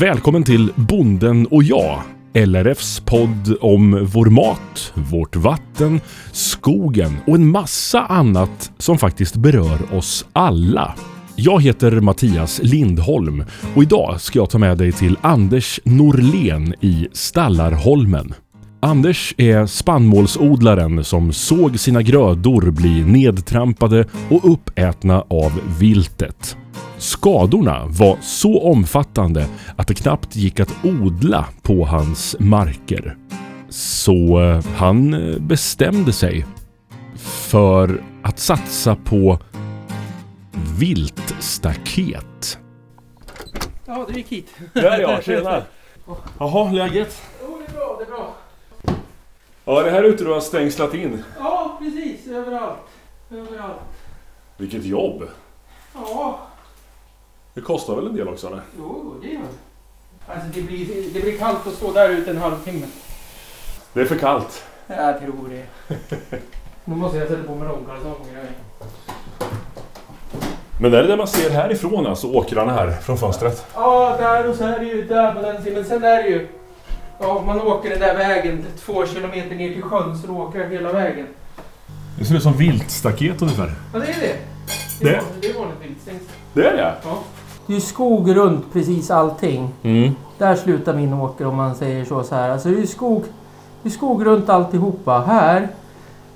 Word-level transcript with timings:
Välkommen 0.00 0.44
till 0.44 0.72
Bonden 0.76 1.46
och 1.46 1.62
jag. 1.62 2.02
LRFs 2.34 3.00
podd 3.00 3.56
om 3.60 4.08
vår 4.12 4.26
mat, 4.26 4.92
vårt 4.94 5.36
vatten, 5.36 6.00
skogen 6.32 7.16
och 7.26 7.34
en 7.34 7.48
massa 7.48 8.00
annat 8.00 8.72
som 8.78 8.98
faktiskt 8.98 9.36
berör 9.36 9.94
oss 9.94 10.26
alla. 10.32 10.94
Jag 11.36 11.62
heter 11.62 12.00
Mattias 12.00 12.60
Lindholm 12.62 13.44
och 13.74 13.82
idag 13.82 14.20
ska 14.20 14.38
jag 14.38 14.50
ta 14.50 14.58
med 14.58 14.78
dig 14.78 14.92
till 14.92 15.16
Anders 15.20 15.80
Norlén 15.84 16.74
i 16.80 17.08
Stallarholmen. 17.12 18.34
Anders 18.82 19.34
är 19.38 19.66
spannmålsodlaren 19.66 21.04
som 21.04 21.32
såg 21.32 21.78
sina 21.78 22.02
grödor 22.02 22.70
bli 22.70 23.04
nedtrampade 23.04 24.04
och 24.30 24.52
uppätna 24.52 25.24
av 25.28 25.60
viltet. 25.80 26.56
Skadorna 27.00 27.86
var 27.86 28.18
så 28.20 28.62
omfattande 28.62 29.46
att 29.76 29.88
det 29.88 29.94
knappt 29.94 30.36
gick 30.36 30.60
att 30.60 30.84
odla 30.84 31.46
på 31.62 31.84
hans 31.84 32.36
marker. 32.38 33.16
Så 33.68 34.40
eh, 34.40 34.64
han 34.76 35.14
eh, 35.14 35.38
bestämde 35.38 36.12
sig 36.12 36.46
för 37.22 38.02
att 38.22 38.38
satsa 38.38 38.96
på 38.96 39.38
viltstaket. 40.78 42.58
Ja, 43.86 44.06
du 44.08 44.14
gick 44.14 44.28
hit. 44.28 44.54
Där 44.72 44.82
är 44.82 45.00
jag, 45.00 45.24
tjena! 45.24 45.62
Jaha, 46.38 46.72
läget? 46.72 47.22
Jo, 47.42 47.58
det 47.66 47.72
är 47.72 47.76
bra, 47.76 47.96
det 47.98 48.04
är 48.04 48.08
bra. 48.10 48.34
Ja, 49.64 49.82
det 49.82 49.90
här 49.90 50.02
ute 50.02 50.24
du 50.24 50.32
har 50.32 50.40
stängslat 50.40 50.94
in. 50.94 51.22
Ja, 51.38 51.76
precis. 51.78 52.26
Överallt. 52.26 52.78
Överallt. 53.30 53.80
Vilket 54.56 54.84
jobb! 54.84 55.28
Ja, 55.94 56.40
Det 57.54 57.60
kostar 57.60 57.96
väl 57.96 58.06
en 58.06 58.16
del 58.16 58.28
också 58.28 58.46
eller? 58.46 58.62
jo, 58.78 59.14
det 59.22 59.28
gör 59.28 59.40
det. 59.40 60.32
Alltså 60.32 60.48
det 60.54 60.62
blir, 60.62 60.86
det 61.14 61.20
blir 61.20 61.38
kallt 61.38 61.66
att 61.66 61.72
stå 61.74 61.92
där 61.92 62.08
ute 62.10 62.30
en 62.30 62.36
halvtimme. 62.38 62.86
Det 63.92 64.00
är 64.00 64.04
för 64.04 64.16
kallt. 64.18 64.64
Jag 64.86 65.20
tror 65.20 65.48
det. 65.48 65.96
Nu 66.84 66.96
måste 66.96 67.18
jag 67.18 67.28
sätta 67.28 67.42
på 67.42 67.54
mig 67.54 67.68
långkalsonger. 67.68 68.46
Men 70.80 70.94
är 70.94 71.02
det 71.02 71.06
det 71.08 71.16
man 71.16 71.26
ser 71.26 71.50
härifrån 71.50 72.06
alltså, 72.06 72.26
åkrarna 72.26 72.72
här 72.72 72.90
från 72.90 73.18
fönstret? 73.18 73.66
Ja, 73.74 74.16
där 74.20 74.48
och 74.50 74.56
så 74.56 74.64
är 74.64 74.78
det 74.78 74.84
ju 74.84 75.04
där 75.04 75.34
på 75.34 75.42
den 75.42 75.62
sidan. 75.62 75.84
Sen 75.84 76.04
är 76.04 76.22
det 76.22 76.28
ju... 76.28 76.48
Ja, 77.20 77.26
om 77.38 77.46
man 77.46 77.60
åker 77.60 77.90
den 77.90 77.98
där 78.00 78.16
vägen 78.16 78.64
två 78.78 79.06
kilometer 79.06 79.54
ner 79.56 79.72
till 79.74 79.82
sjön 79.82 80.18
så 80.18 80.32
åker 80.36 80.58
jag 80.60 80.68
hela 80.70 80.92
vägen. 80.92 81.26
Det 82.18 82.24
ser 82.24 82.34
ut 82.34 82.42
som 82.42 82.52
viltstaket 82.56 83.42
ungefär. 83.42 83.72
Ja, 83.92 83.98
det 83.98 84.06
är 84.06 84.20
det. 84.20 84.36
Det? 85.00 85.10
är 85.14 85.16
vanligt- 85.20 85.42
Det 85.42 85.48
är 85.50 85.54
vanligt 85.54 85.76
viltstängsel. 85.82 86.26
Det 86.52 86.66
är 86.68 86.76
det? 86.76 86.94
Ja. 87.04 87.18
Det 87.70 87.74
är 87.74 87.76
ju 87.76 87.80
skog 87.80 88.36
runt 88.36 88.72
precis 88.72 89.10
allting. 89.10 89.68
Mm. 89.82 90.14
Där 90.38 90.54
slutar 90.54 90.94
min 90.94 91.14
åker 91.14 91.46
om 91.46 91.56
man 91.56 91.74
säger 91.74 92.04
så, 92.04 92.22
så 92.22 92.34
här. 92.34 92.50
Alltså 92.50 92.68
det 92.68 92.74
är 92.74 92.80
ju 92.80 92.86
skog, 92.86 93.24
det 93.82 93.88
är 93.88 93.90
skog 93.90 94.26
runt 94.26 94.48
alltihopa. 94.48 95.18
Här, 95.26 95.68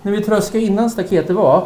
när 0.02 0.12
vi 0.12 0.22
tröskade 0.22 0.64
innan 0.64 0.90
staketet 0.90 1.36
var, 1.36 1.64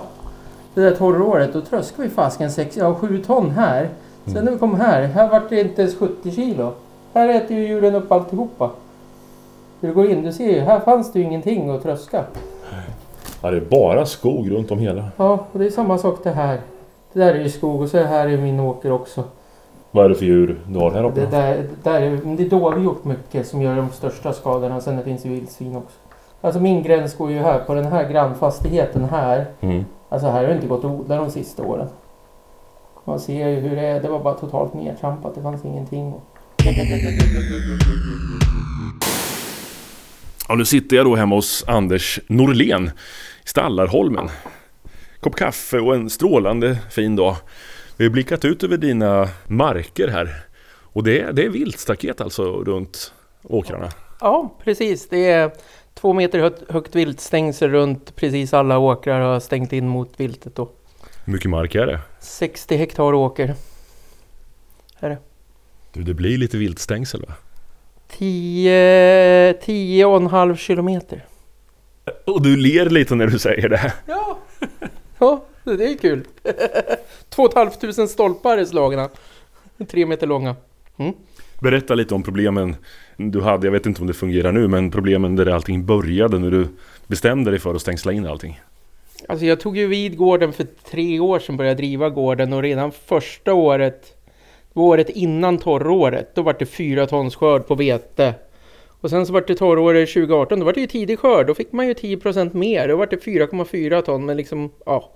det 0.75 0.81
där 0.81 0.97
torråret, 0.97 1.53
då 1.53 1.61
tröskade 1.61 2.09
vi 2.09 2.15
fasken 2.15 2.51
6, 2.51 2.77
ja 2.77 2.95
7 2.95 3.23
ton 3.27 3.51
här. 3.51 3.89
Sen 4.25 4.33
Mm. 4.33 4.45
när 4.45 4.53
vi 4.53 4.59
kom 4.59 4.75
här, 4.81 5.03
här 5.03 5.29
vart 5.29 5.49
det 5.49 5.61
inte 5.61 5.83
ens 5.83 5.97
70 5.99 6.31
kilo. 6.31 6.73
Här 7.15 7.29
äter 7.29 7.57
ju 7.57 7.69
djuren 7.69 7.95
upp 7.95 8.13
alltihopa. 8.13 8.71
Du 9.81 9.93
går 9.93 10.11
in, 10.11 10.23
du 10.23 10.33
ser 10.33 10.53
ju, 10.53 10.61
här 10.61 10.81
fanns 10.81 11.13
det 11.13 11.19
ju 11.19 11.25
ingenting 11.25 11.71
att 11.71 11.83
tröska. 11.83 12.25
Ja, 13.43 13.51
det 13.51 13.57
är 13.57 13.61
bara 13.71 14.07
skog 14.07 14.51
runt 14.51 14.71
om 14.71 14.79
hela. 14.79 15.05
Ja, 15.17 15.47
och 15.53 15.59
det 15.59 15.67
är 15.67 15.71
samma 15.71 15.99
sak 15.99 16.19
det 16.23 16.31
här. 16.31 16.61
Det 17.13 17.21
där 17.21 17.35
är 17.35 17.41
ju 17.43 17.49
skog 17.51 17.81
och 17.83 17.89
så 17.89 17.99
här 17.99 18.29
är 18.29 18.37
min 18.37 18.61
åker 18.61 18.93
också. 18.93 19.25
Vad 19.91 20.05
är 20.05 20.09
det 20.09 20.15
för 20.15 20.25
djur 20.25 20.61
du 20.69 20.79
har 20.79 20.91
här 20.91 21.05
uppe? 21.05 21.21
Det, 21.21 21.27
där, 21.27 21.67
där 21.83 22.01
är, 22.01 22.37
det 22.37 22.43
är 22.43 22.49
dovhjort 22.49 23.05
mycket 23.05 23.47
som 23.47 23.63
gör 23.63 23.77
de 23.77 23.91
största 23.91 24.33
skadorna. 24.33 24.81
Sen 24.81 24.97
det 24.97 25.05
finns 25.05 25.27
ju 25.27 25.31
vildsvin 25.31 25.77
också. 25.77 25.97
Alltså 26.41 26.61
min 26.61 26.83
gräns 26.83 27.17
går 27.17 27.31
ju 27.31 27.39
här 27.39 27.59
på 27.59 27.75
den 27.75 27.87
här 27.87 28.11
grannfastigheten 28.11 29.05
här. 29.05 29.47
Mm. 29.61 29.85
Alltså 30.09 30.29
här 30.29 30.41
har 30.41 30.49
det 30.49 30.55
inte 30.55 30.67
gått 30.67 30.85
att 30.85 30.91
odla 30.91 31.17
de 31.17 31.31
sista 31.31 31.63
åren. 31.63 31.89
Man 33.05 33.21
ser 33.21 33.49
ju 33.49 33.61
hur 33.61 33.77
det 33.77 33.87
är. 33.87 34.03
Det 34.03 34.09
var 34.09 34.19
bara 34.21 34.35
totalt 34.35 34.75
nedtrampat. 34.75 35.35
Det 35.35 35.43
fanns 35.43 35.65
ingenting. 35.65 36.15
Ja, 40.49 40.55
nu 40.55 40.65
sitter 40.65 40.97
jag 40.97 41.07
då 41.07 41.17
hemma 41.17 41.35
hos 41.35 41.65
Anders 41.69 42.21
Norlén 42.27 42.91
i 43.45 43.49
Stallarholmen. 43.49 44.29
Kopp 45.21 45.35
kaffe 45.35 45.79
och 45.79 45.95
en 45.95 46.11
strålande 46.11 46.79
fin 46.91 47.17
dag. 47.17 47.37
Vi 47.99 48.05
har 48.05 48.11
blickat 48.11 48.45
ut 48.45 48.65
över 48.65 48.77
dina 48.77 49.29
marker 49.47 50.09
här. 50.09 50.45
Och 50.83 51.05
det 51.05 51.21
är, 51.21 51.33
det 51.33 51.45
är 51.45 51.49
viltstaket 51.49 52.21
alltså 52.21 52.65
runt 52.65 53.13
åkrarna. 53.43 53.89
Ja, 54.21 54.55
precis. 54.65 55.09
Det 55.09 55.31
är 55.31 55.51
två 55.95 56.13
meter 56.13 56.39
högt, 56.39 56.71
högt 56.71 56.95
viltstängsel 56.95 57.71
runt 57.71 58.17
precis 58.17 58.55
alla 58.55 58.79
åkrar 58.79 59.21
har 59.21 59.41
stängt 59.41 59.73
in 59.73 59.89
mot 59.89 60.21
viltet 60.21 60.57
då. 60.57 60.71
Hur 61.25 61.33
mycket 61.33 61.51
mark 61.51 61.75
är 61.75 61.87
det? 61.87 62.01
60 62.21 62.77
hektar 62.77 63.15
åker. 63.15 63.55
Du, 65.93 66.03
det 66.03 66.15
blir 66.15 66.39
lite 66.39 66.57
viltstängsel 66.57 67.21
va? 67.29 67.35
10, 68.09 69.55
10 69.63 70.05
och 70.05 70.17
en 70.17 70.27
halv 70.27 70.57
kilometer. 70.57 71.25
Och 72.27 72.43
du 72.43 72.57
ler 72.57 72.91
lite 72.91 73.15
när 73.15 73.27
du 73.27 73.39
säger 73.39 73.69
det. 73.69 73.93
Ja, 74.07 74.39
ja 75.19 75.45
det 75.77 75.85
är 75.85 75.99
kul. 75.99 76.25
Två 77.29 77.49
tusen 77.81 78.09
stolpar 78.09 78.59
är 78.59 78.65
slagna. 78.65 79.09
Tre 79.89 80.07
meter 80.07 80.27
långa. 80.27 80.57
Berätta 81.61 81.95
lite 81.95 82.15
om 82.15 82.23
problemen 82.23 82.77
du 83.17 83.41
hade. 83.41 83.67
Jag 83.67 83.73
vet 83.73 83.87
inte 83.87 84.01
om 84.01 84.07
det 84.07 84.15
fungerar 84.15 84.53
nu, 84.53 84.69
men 84.69 84.91
problemen 84.91 85.37
där 85.37 85.47
allting 85.47 85.87
började 85.87 86.39
när 86.39 86.51
du 86.51 86.69
bestämde 87.07 87.51
dig 87.51 87.61
för 87.61 87.75
att 87.75 87.81
stängsla 87.81 88.13
in 88.13 88.27
allting. 88.27 88.61
Alltså 89.29 89.47
jag 89.47 89.61
tog 89.61 89.77
ju 89.77 89.87
vid 89.87 90.17
gården 90.17 90.53
för 90.53 90.67
tre 90.91 91.21
år 91.21 91.39
sedan 91.39 91.57
började 91.57 91.77
driva 91.77 92.11
gården 92.11 92.53
och 92.53 92.63
redan 92.63 92.93
första 92.93 93.55
året, 93.55 94.17
året 94.75 95.09
innan 95.09 95.59
torråret, 95.59 96.35
då 96.35 96.43
var 96.43 96.57
det 96.59 96.67
fyra 96.67 97.07
tons 97.07 97.37
skörd 97.37 97.67
på 97.67 97.75
vete. 97.75 98.35
Och 99.01 99.11
sen 99.11 99.27
så 99.27 99.33
var 99.33 99.45
det 99.47 99.55
torråret 99.55 100.09
2018, 100.09 100.59
då 100.59 100.65
var 100.65 100.73
det 100.73 100.81
ju 100.81 100.87
tidig 100.87 101.19
skörd, 101.19 101.47
då 101.47 101.55
fick 101.55 101.73
man 101.73 101.87
ju 101.87 101.93
10% 101.93 102.57
mer, 102.57 102.89
då 102.89 102.97
var 102.97 103.07
det 103.07 103.17
4,4 103.17 104.03
ton, 104.03 104.27
men 104.27 104.37
liksom, 104.37 104.71
ja. 104.87 105.13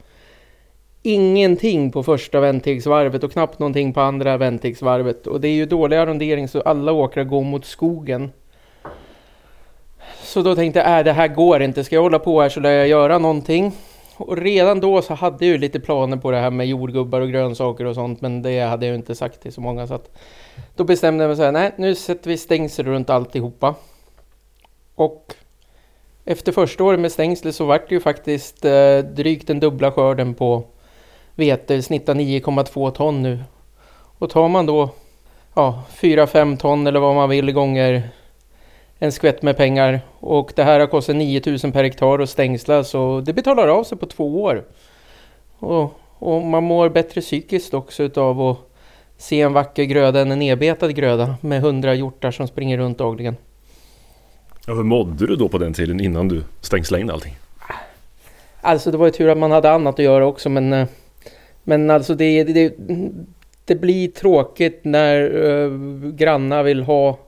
Ingenting 1.02 1.92
på 1.92 2.02
första 2.02 2.40
väntegsvarvet 2.40 3.24
och 3.24 3.32
knappt 3.32 3.58
någonting 3.58 3.92
på 3.92 4.00
andra 4.00 4.36
väntegsvarvet. 4.36 5.26
Och 5.26 5.40
det 5.40 5.48
är 5.48 5.52
ju 5.52 5.66
dålig 5.66 5.96
arrondering 5.96 6.48
så 6.48 6.60
alla 6.60 6.92
åkrar 6.92 7.24
går 7.24 7.44
mot 7.44 7.64
skogen. 7.64 8.32
Så 10.22 10.42
då 10.42 10.54
tänkte 10.54 10.80
jag, 10.80 10.98
äh, 10.98 11.04
det 11.04 11.12
här 11.12 11.28
går 11.28 11.62
inte. 11.62 11.84
Ska 11.84 11.94
jag 11.94 12.02
hålla 12.02 12.18
på 12.18 12.40
här 12.40 12.48
så 12.48 12.60
lär 12.60 12.70
jag 12.70 12.88
göra 12.88 13.18
någonting. 13.18 13.72
Och 14.16 14.36
redan 14.36 14.80
då 14.80 15.02
så 15.02 15.14
hade 15.14 15.46
jag 15.46 15.52
ju 15.52 15.58
lite 15.58 15.80
planer 15.80 16.16
på 16.16 16.30
det 16.30 16.36
här 16.36 16.50
med 16.50 16.66
jordgubbar 16.66 17.20
och 17.20 17.28
grönsaker 17.28 17.84
och 17.84 17.94
sånt. 17.94 18.20
Men 18.20 18.42
det 18.42 18.60
hade 18.60 18.86
jag 18.86 18.92
ju 18.92 18.98
inte 18.98 19.14
sagt 19.14 19.42
till 19.42 19.52
så 19.52 19.60
många. 19.60 19.86
Så 19.86 19.94
att 19.94 20.10
då 20.76 20.84
bestämde 20.84 21.24
jag 21.24 21.28
mig 21.28 21.36
så 21.36 21.42
här, 21.42 21.52
nej 21.52 21.72
nu 21.76 21.94
sätter 21.94 22.30
vi 22.30 22.38
stängsel 22.38 22.86
runt 22.86 23.10
alltihopa. 23.10 23.74
Och 24.94 25.34
efter 26.24 26.52
första 26.52 26.84
året 26.84 27.00
med 27.00 27.12
stängsel 27.12 27.52
så 27.52 27.64
vart 27.64 27.88
det 27.88 27.94
ju 27.94 28.00
faktiskt 28.00 28.64
eh, 28.64 28.98
drygt 28.98 29.46
den 29.46 29.60
dubbla 29.60 29.92
skörden 29.92 30.34
på 30.34 30.64
vete. 31.34 31.82
Snittar 31.82 32.14
9,2 32.14 32.90
ton 32.90 33.22
nu. 33.22 33.38
Och 34.18 34.30
tar 34.30 34.48
man 34.48 34.66
då 34.66 34.90
ja, 35.54 35.82
4-5 36.00 36.56
ton 36.56 36.86
eller 36.86 37.00
vad 37.00 37.14
man 37.14 37.28
vill 37.28 37.52
gånger 37.52 38.10
en 38.98 39.12
skvätt 39.12 39.42
med 39.42 39.56
pengar 39.56 40.00
och 40.20 40.52
det 40.56 40.64
här 40.64 40.80
har 40.80 40.86
kostat 40.86 41.16
9000 41.16 41.72
per 41.72 41.84
hektar 41.84 42.18
att 42.18 42.30
stängsla 42.30 42.84
så 42.84 43.20
det 43.20 43.32
betalar 43.32 43.68
av 43.68 43.84
sig 43.84 43.98
på 43.98 44.06
två 44.06 44.42
år. 44.42 44.64
Och, 45.58 46.00
och 46.18 46.42
man 46.42 46.64
mår 46.64 46.88
bättre 46.88 47.20
psykiskt 47.20 47.74
också 47.74 48.02
utav 48.02 48.40
att 48.40 48.58
se 49.16 49.40
en 49.40 49.52
vacker 49.52 49.84
gröda 49.84 50.20
än 50.20 50.32
en 50.32 50.38
nedbetad 50.38 50.92
gröda 50.92 51.34
med 51.40 51.58
100 51.58 51.94
hjortar 51.94 52.30
som 52.30 52.48
springer 52.48 52.78
runt 52.78 52.98
dagligen. 52.98 53.36
Ja, 54.66 54.74
hur 54.74 54.82
mådde 54.82 55.26
du 55.26 55.36
då 55.36 55.48
på 55.48 55.58
den 55.58 55.72
tiden 55.72 56.00
innan 56.00 56.28
du 56.28 56.44
stängslade 56.60 57.00
in 57.00 57.10
allting? 57.10 57.36
Alltså 58.60 58.90
det 58.90 58.96
var 58.96 59.06
ju 59.06 59.12
tur 59.12 59.28
att 59.28 59.38
man 59.38 59.50
hade 59.50 59.70
annat 59.70 59.94
att 59.94 60.04
göra 60.04 60.26
också 60.26 60.48
men 60.48 60.72
eh, 60.72 60.86
men 61.64 61.90
alltså 61.90 62.14
det, 62.14 62.44
det, 62.44 62.74
det 63.64 63.74
blir 63.74 64.08
tråkigt 64.08 64.80
när 64.84 65.34
uh, 65.34 66.10
grannar 66.10 66.62
vill 66.62 66.82
ha 66.82 67.18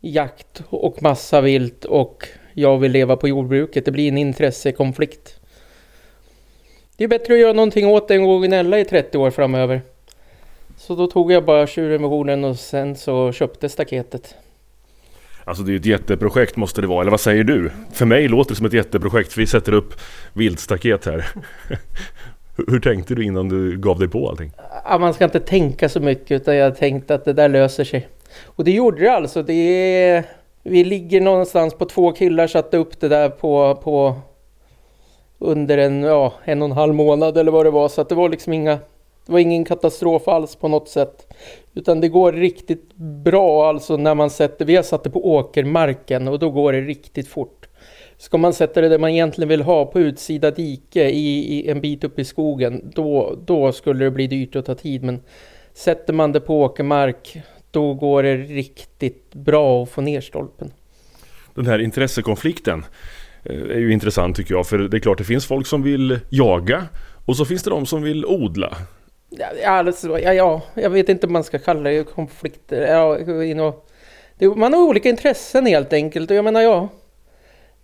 jakt 0.00 0.62
och 0.68 1.02
massa 1.02 1.40
vilt 1.40 1.84
och 1.84 2.28
jag 2.52 2.78
vill 2.78 2.92
leva 2.92 3.16
på 3.16 3.28
jordbruket. 3.28 3.84
Det 3.84 3.90
blir 3.90 4.08
en 4.08 4.18
intressekonflikt. 4.18 5.40
Det 6.96 7.04
är 7.04 7.08
bättre 7.08 7.34
att 7.34 7.40
göra 7.40 7.52
någonting 7.52 7.86
åt 7.86 8.08
det 8.08 8.14
än 8.14 8.24
att 8.24 8.44
gnälla 8.44 8.78
i 8.78 8.84
30 8.84 9.18
år 9.18 9.30
framöver. 9.30 9.82
Så 10.76 10.94
då 10.94 11.06
tog 11.06 11.32
jag 11.32 11.44
bara 11.44 11.66
tjurremissionen 11.66 12.44
och 12.44 12.58
sen 12.58 12.96
så 12.96 13.32
köpte 13.32 13.68
staketet. 13.68 14.34
Alltså 15.44 15.62
det 15.62 15.70
är 15.70 15.72
ju 15.72 15.78
ett 15.78 15.86
jätteprojekt 15.86 16.56
måste 16.56 16.80
det 16.80 16.86
vara, 16.86 17.00
eller 17.00 17.10
vad 17.10 17.20
säger 17.20 17.44
du? 17.44 17.70
För 17.92 18.06
mig 18.06 18.28
låter 18.28 18.50
det 18.50 18.56
som 18.56 18.66
ett 18.66 18.72
jätteprojekt, 18.72 19.32
för 19.32 19.40
vi 19.40 19.46
sätter 19.46 19.72
upp 19.72 19.94
viltstaket 20.32 21.06
här. 21.06 21.26
Hur- 22.68 22.80
tänkte 22.80 23.14
du 23.14 23.24
innan 23.24 23.48
du 23.48 23.78
gav 23.78 23.98
dig 23.98 24.08
på 24.08 24.28
allting? 24.28 24.52
Ja, 24.84 24.98
man 24.98 25.14
ska 25.14 25.24
inte 25.24 25.40
tänka 25.40 25.88
så 25.88 26.00
mycket 26.00 26.30
utan 26.30 26.56
jag 26.56 26.76
tänkte 26.76 27.14
att 27.14 27.24
det 27.24 27.32
där 27.32 27.48
löser 27.48 27.84
sig. 27.84 28.08
Och 28.44 28.64
det 28.64 28.70
gjorde 28.70 29.00
det 29.00 29.12
alltså. 29.12 29.42
Det 29.42 30.24
vi 30.62 30.84
ligger 30.84 31.20
någonstans 31.20 31.74
på 31.74 31.84
två 31.84 32.12
killar 32.12 32.46
satte 32.46 32.76
upp 32.76 33.00
det 33.00 33.08
där 33.08 33.28
på, 33.28 33.74
på 33.82 34.14
under 35.38 35.78
en, 35.78 36.02
ja, 36.02 36.32
en 36.44 36.62
och 36.62 36.68
en 36.68 36.72
halv 36.72 36.94
månad 36.94 37.38
eller 37.38 37.52
vad 37.52 37.66
det 37.66 37.70
var. 37.70 37.88
Så 37.88 38.00
att 38.00 38.08
det 38.08 38.14
var 38.14 38.28
liksom 38.28 38.52
inga, 38.52 38.78
det 39.26 39.32
var 39.32 39.38
ingen 39.38 39.64
katastrof 39.64 40.28
alls 40.28 40.56
på 40.56 40.68
något 40.68 40.88
sätt. 40.88 41.34
Utan 41.74 42.00
det 42.00 42.08
går 42.08 42.32
riktigt 42.32 42.94
bra 43.24 43.68
alltså 43.68 43.96
när 43.96 44.14
man 44.14 44.30
sätter, 44.30 44.64
vi 44.64 44.76
har 44.76 44.82
satt 44.82 45.04
det 45.04 45.10
på 45.10 45.34
åkermarken 45.34 46.28
och 46.28 46.38
då 46.38 46.50
går 46.50 46.72
det 46.72 46.80
riktigt 46.80 47.28
fort. 47.28 47.61
Ska 48.18 48.38
man 48.38 48.52
sätta 48.52 48.80
det 48.80 48.88
där 48.88 48.98
man 48.98 49.10
egentligen 49.10 49.48
vill 49.48 49.62
ha 49.62 49.86
på 49.86 50.00
utsida 50.00 50.50
dike 50.50 51.10
i, 51.10 51.58
i 51.58 51.70
en 51.70 51.80
bit 51.80 52.04
upp 52.04 52.18
i 52.18 52.24
skogen, 52.24 52.92
då, 52.94 53.38
då 53.46 53.72
skulle 53.72 54.04
det 54.04 54.10
bli 54.10 54.26
dyrt 54.26 54.56
att 54.56 54.66
ta 54.66 54.74
tid. 54.74 55.02
Men 55.02 55.20
sätter 55.74 56.12
man 56.12 56.32
det 56.32 56.40
på 56.40 56.62
åkermark, 56.62 57.42
då 57.70 57.94
går 57.94 58.22
det 58.22 58.36
riktigt 58.36 59.34
bra 59.34 59.82
att 59.82 59.90
få 59.90 60.00
ner 60.00 60.20
stolpen. 60.20 60.70
Den 61.54 61.66
här 61.66 61.78
intressekonflikten 61.78 62.84
eh, 63.44 63.60
är 63.60 63.78
ju 63.78 63.92
intressant 63.92 64.36
tycker 64.36 64.54
jag. 64.54 64.66
För 64.66 64.78
det 64.78 64.96
är 64.96 65.00
klart 65.00 65.18
det 65.18 65.24
finns 65.24 65.46
folk 65.46 65.66
som 65.66 65.82
vill 65.82 66.18
jaga 66.28 66.84
och 67.26 67.36
så 67.36 67.44
finns 67.44 67.62
det 67.62 67.70
de 67.70 67.86
som 67.86 68.02
vill 68.02 68.26
odla. 68.26 68.76
Ja, 69.62 69.70
alltså, 69.70 70.18
ja, 70.18 70.34
ja 70.34 70.62
jag 70.74 70.90
vet 70.90 71.08
inte 71.08 71.26
om 71.26 71.32
man 71.32 71.44
ska 71.44 71.58
kalla 71.58 71.90
det 71.90 72.04
konflikter. 72.04 72.82
Ja, 72.82 73.18
man 74.56 74.72
har 74.72 74.82
olika 74.82 75.08
intressen 75.08 75.66
helt 75.66 75.92
enkelt 75.92 76.30
och 76.30 76.36
jag 76.36 76.44
menar 76.44 76.60
ja. 76.60 76.88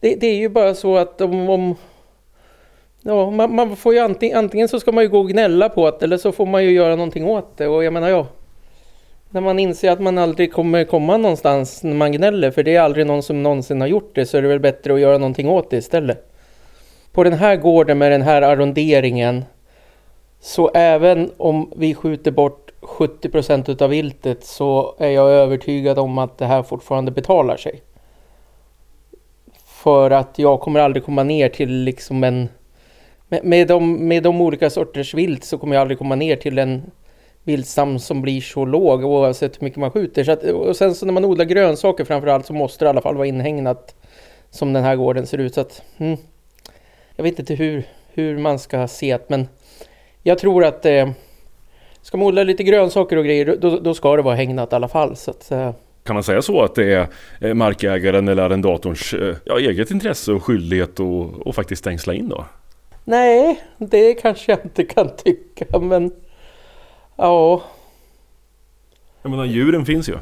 Det, 0.00 0.14
det 0.14 0.26
är 0.26 0.36
ju 0.36 0.48
bara 0.48 0.74
så 0.74 0.96
att 0.96 1.20
om, 1.20 1.50
om 1.50 1.76
Ja, 3.02 3.30
man, 3.30 3.54
man, 3.54 3.76
får 3.76 3.94
ju 3.94 4.00
antingen, 4.00 4.38
antingen 4.38 4.68
så 4.68 4.80
ska 4.80 4.92
man 4.92 5.04
ju 5.04 5.10
gå 5.10 5.18
och 5.18 5.28
gnälla 5.28 5.68
på 5.68 5.90
det 5.90 6.02
eller 6.02 6.16
så 6.16 6.32
får 6.32 6.46
man 6.46 6.64
ju 6.64 6.70
göra 6.70 6.96
någonting 6.96 7.26
åt 7.26 7.56
det 7.56 7.66
och 7.68 7.84
jag 7.84 7.92
menar 7.92 8.08
ja. 8.08 8.26
När 9.30 9.40
man 9.40 9.58
inser 9.58 9.90
att 9.90 10.00
man 10.00 10.18
aldrig 10.18 10.52
kommer 10.52 10.84
komma 10.84 11.16
någonstans 11.16 11.82
när 11.82 11.94
man 11.94 12.12
gnäller, 12.12 12.50
för 12.50 12.62
det 12.62 12.76
är 12.76 12.80
aldrig 12.80 13.06
någon 13.06 13.22
som 13.22 13.42
någonsin 13.42 13.80
har 13.80 13.88
gjort 13.88 14.14
det, 14.14 14.26
så 14.26 14.38
är 14.38 14.42
det 14.42 14.48
väl 14.48 14.60
bättre 14.60 14.94
att 14.94 15.00
göra 15.00 15.18
någonting 15.18 15.48
åt 15.48 15.70
det 15.70 15.76
istället. 15.76 16.32
På 17.12 17.24
den 17.24 17.32
här 17.32 17.56
gården 17.56 17.98
med 17.98 18.12
den 18.12 18.22
här 18.22 18.42
arronderingen, 18.42 19.44
så 20.40 20.70
även 20.74 21.30
om 21.36 21.72
vi 21.76 21.94
skjuter 21.94 22.30
bort 22.30 22.70
70 22.80 23.28
procent 23.28 23.68
utav 23.68 23.90
viltet 23.90 24.44
så 24.44 24.94
är 24.98 25.08
jag 25.08 25.30
övertygad 25.30 25.98
om 25.98 26.18
att 26.18 26.38
det 26.38 26.46
här 26.46 26.62
fortfarande 26.62 27.10
betalar 27.10 27.56
sig. 27.56 27.82
För 29.78 30.10
att 30.10 30.38
jag 30.38 30.60
kommer 30.60 30.80
aldrig 30.80 31.04
komma 31.04 31.22
ner 31.22 31.48
till 31.48 31.70
liksom 31.70 32.24
en... 32.24 32.48
Med, 33.28 33.44
med, 33.44 33.68
de, 33.68 34.08
med 34.08 34.22
de 34.22 34.40
olika 34.40 34.70
sorters 34.70 35.14
vilt 35.14 35.44
så 35.44 35.58
kommer 35.58 35.74
jag 35.74 35.80
aldrig 35.80 35.98
komma 35.98 36.14
ner 36.14 36.36
till 36.36 36.58
en 36.58 36.90
viltstam 37.44 37.98
som 37.98 38.22
blir 38.22 38.40
så 38.40 38.64
låg 38.64 39.04
oavsett 39.04 39.60
hur 39.60 39.64
mycket 39.64 39.78
man 39.78 39.90
skjuter. 39.90 40.24
Så 40.24 40.32
att, 40.32 40.42
och 40.42 40.76
sen 40.76 40.94
så 40.94 41.06
när 41.06 41.12
man 41.12 41.24
odlar 41.24 41.44
grönsaker 41.44 42.04
framförallt 42.04 42.46
så 42.46 42.52
måste 42.52 42.84
det 42.84 42.88
i 42.88 42.90
alla 42.90 43.00
fall 43.00 43.16
vara 43.16 43.26
inhägnat 43.26 43.94
som 44.50 44.72
den 44.72 44.84
här 44.84 44.96
gården 44.96 45.26
ser 45.26 45.38
ut. 45.38 45.54
Så 45.54 45.60
att, 45.60 45.82
mm, 45.98 46.16
jag 47.16 47.24
vet 47.24 47.38
inte 47.38 47.54
hur, 47.54 47.82
hur 48.08 48.38
man 48.38 48.58
ska 48.58 48.88
se 48.88 49.16
det 49.16 49.24
men 49.28 49.48
jag 50.22 50.38
tror 50.38 50.64
att 50.64 50.86
eh, 50.86 51.10
ska 52.02 52.16
man 52.16 52.26
odla 52.26 52.42
lite 52.42 52.62
grönsaker 52.62 53.16
och 53.16 53.24
grejer 53.24 53.56
då, 53.60 53.78
då 53.78 53.94
ska 53.94 54.16
det 54.16 54.22
vara 54.22 54.34
hägnat 54.34 54.72
i 54.72 54.76
alla 54.76 54.88
fall. 54.88 55.16
Så 55.16 55.30
att, 55.30 55.50
eh, 55.50 55.72
kan 56.08 56.14
man 56.14 56.22
säga 56.22 56.42
så 56.42 56.62
att 56.62 56.74
det 56.74 56.94
är 56.94 57.06
eh, 57.40 57.54
markägaren 57.54 58.28
eller 58.28 58.42
arrendatorns 58.42 59.14
eh, 59.14 59.36
ja, 59.44 59.58
eget 59.58 59.90
intresse 59.90 60.32
och 60.32 60.44
skyldighet 60.44 61.00
att 61.46 61.54
faktiskt 61.54 61.80
stängsla 61.80 62.14
in 62.14 62.28
då? 62.28 62.44
Nej, 63.04 63.62
det 63.78 64.14
kanske 64.14 64.52
jag 64.52 64.58
inte 64.64 64.84
kan 64.84 65.10
tycka 65.16 65.78
men 65.78 66.12
Ja. 67.18 67.62
Jag 69.22 69.30
menar 69.30 69.44
djuren 69.44 69.86
finns 69.86 70.08
ju. 70.08 70.16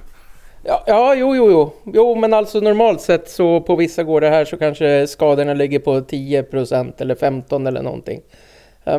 Ja, 0.64 0.84
ja 0.86 1.14
jo, 1.14 1.36
jo, 1.36 1.50
jo. 1.50 1.72
Jo, 1.94 2.14
men 2.14 2.34
alltså 2.34 2.60
normalt 2.60 3.00
sett 3.00 3.28
så 3.28 3.60
på 3.60 3.76
vissa 3.76 4.02
gårdar 4.02 4.30
här 4.30 4.44
så 4.44 4.56
kanske 4.56 5.06
skadorna 5.06 5.54
ligger 5.54 5.78
på 5.78 6.00
10% 6.00 6.92
eller 6.98 7.14
15 7.14 7.66
eller 7.66 7.82
någonting. 7.82 8.20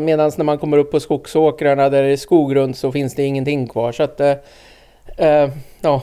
Medan 0.02 0.32
när 0.38 0.44
man 0.44 0.58
kommer 0.58 0.78
upp 0.78 0.92
på 0.92 1.00
skogsåkrarna 1.00 1.90
där 1.90 2.04
det 2.04 2.10
är 2.10 2.18
skog 2.18 2.56
runt 2.56 2.78
så 2.78 2.92
finns 2.92 3.16
det 3.16 3.24
ingenting 3.24 3.68
kvar. 3.68 3.92
Så 3.92 4.04
att, 4.04 4.20
äh, 4.20 5.50
ja. 5.82 6.02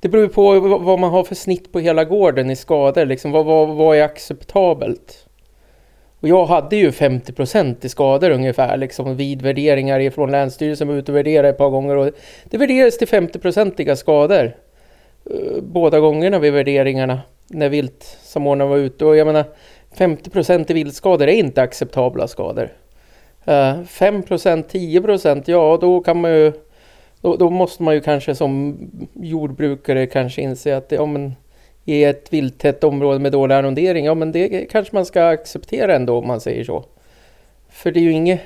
Det 0.00 0.08
beror 0.08 0.28
på 0.28 0.60
vad 0.78 0.98
man 0.98 1.10
har 1.10 1.24
för 1.24 1.34
snitt 1.34 1.72
på 1.72 1.80
hela 1.80 2.04
gården 2.04 2.50
i 2.50 2.56
skador. 2.56 3.06
Liksom, 3.06 3.30
vad, 3.30 3.46
vad, 3.46 3.68
vad 3.68 3.96
är 3.96 4.02
acceptabelt? 4.02 5.26
Och 6.20 6.28
jag 6.28 6.46
hade 6.46 6.76
ju 6.76 6.92
50 6.92 7.86
i 7.86 7.88
skador 7.88 8.30
ungefär 8.30 8.76
liksom 8.76 9.16
vid 9.16 9.42
värderingar 9.42 10.10
från 10.10 10.30
Länsstyrelsen 10.30 10.88
var 10.88 10.94
ute 10.94 11.12
och 11.12 11.18
värderade 11.18 11.48
ett 11.48 11.58
par 11.58 11.70
gånger 11.70 11.96
och 11.96 12.10
det 12.44 12.58
värderades 12.58 12.98
till 12.98 13.08
50-procentiga 13.08 13.96
skador. 13.96 14.56
Eh, 15.30 15.62
båda 15.62 16.00
gångerna 16.00 16.38
vid 16.38 16.52
värderingarna 16.52 17.20
när 17.46 17.68
viltsamordnaren 17.68 18.70
var 18.70 18.78
ute 18.78 19.04
och 19.04 19.16
jag 19.16 19.26
menar 19.26 19.44
50 19.94 20.30
procent 20.30 20.70
i 20.70 20.74
viltskador 20.74 21.28
är 21.28 21.32
inte 21.32 21.62
acceptabla 21.62 22.28
skador. 22.28 22.72
Eh, 23.44 23.82
5 23.82 24.22
procent, 24.22 24.68
10 24.68 25.02
procent, 25.02 25.48
ja 25.48 25.78
då 25.80 26.00
kan 26.00 26.20
man 26.20 26.30
ju 26.30 26.52
då, 27.20 27.36
då, 27.36 27.50
måste 27.50 27.82
man 27.82 27.94
ju 27.94 28.00
kanske 28.00 28.34
som 28.34 28.78
jordbrukare 29.14 30.06
kanske 30.06 30.42
inse 30.42 30.76
att 30.76 30.92
ja, 30.92 31.06
men 31.06 31.34
i 31.84 32.04
ett 32.04 32.32
vilttätt 32.32 32.84
område 32.84 33.18
med 33.18 33.32
dålig 33.32 33.54
arrondering, 33.54 34.04
ja 34.04 34.14
men 34.14 34.32
det 34.32 34.66
kanske 34.70 34.96
man 34.96 35.06
ska 35.06 35.28
acceptera 35.28 35.96
ändå 35.96 36.18
om 36.18 36.26
man 36.26 36.40
säger 36.40 36.64
så. 36.64 36.84
För 37.68 37.92
det 37.92 38.00
är 38.00 38.02
ju 38.02 38.12
inget... 38.12 38.40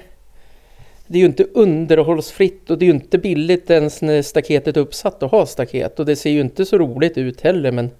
Det 1.06 1.18
är 1.18 1.20
ju 1.20 1.26
inte 1.26 1.44
underhållsfritt 1.44 2.70
och 2.70 2.78
det 2.78 2.84
är 2.84 2.86
ju 2.86 2.92
inte 2.92 3.18
billigt 3.18 3.70
ens 3.70 4.02
när 4.02 4.22
staketet 4.22 4.76
är 4.76 4.80
uppsatt 4.80 5.22
att 5.22 5.30
ha 5.30 5.46
staket. 5.46 6.00
Och 6.00 6.06
det 6.06 6.16
ser 6.16 6.30
ju 6.30 6.40
inte 6.40 6.64
så 6.64 6.78
roligt 6.78 7.18
ut 7.18 7.40
heller 7.40 7.72
men 7.72 7.90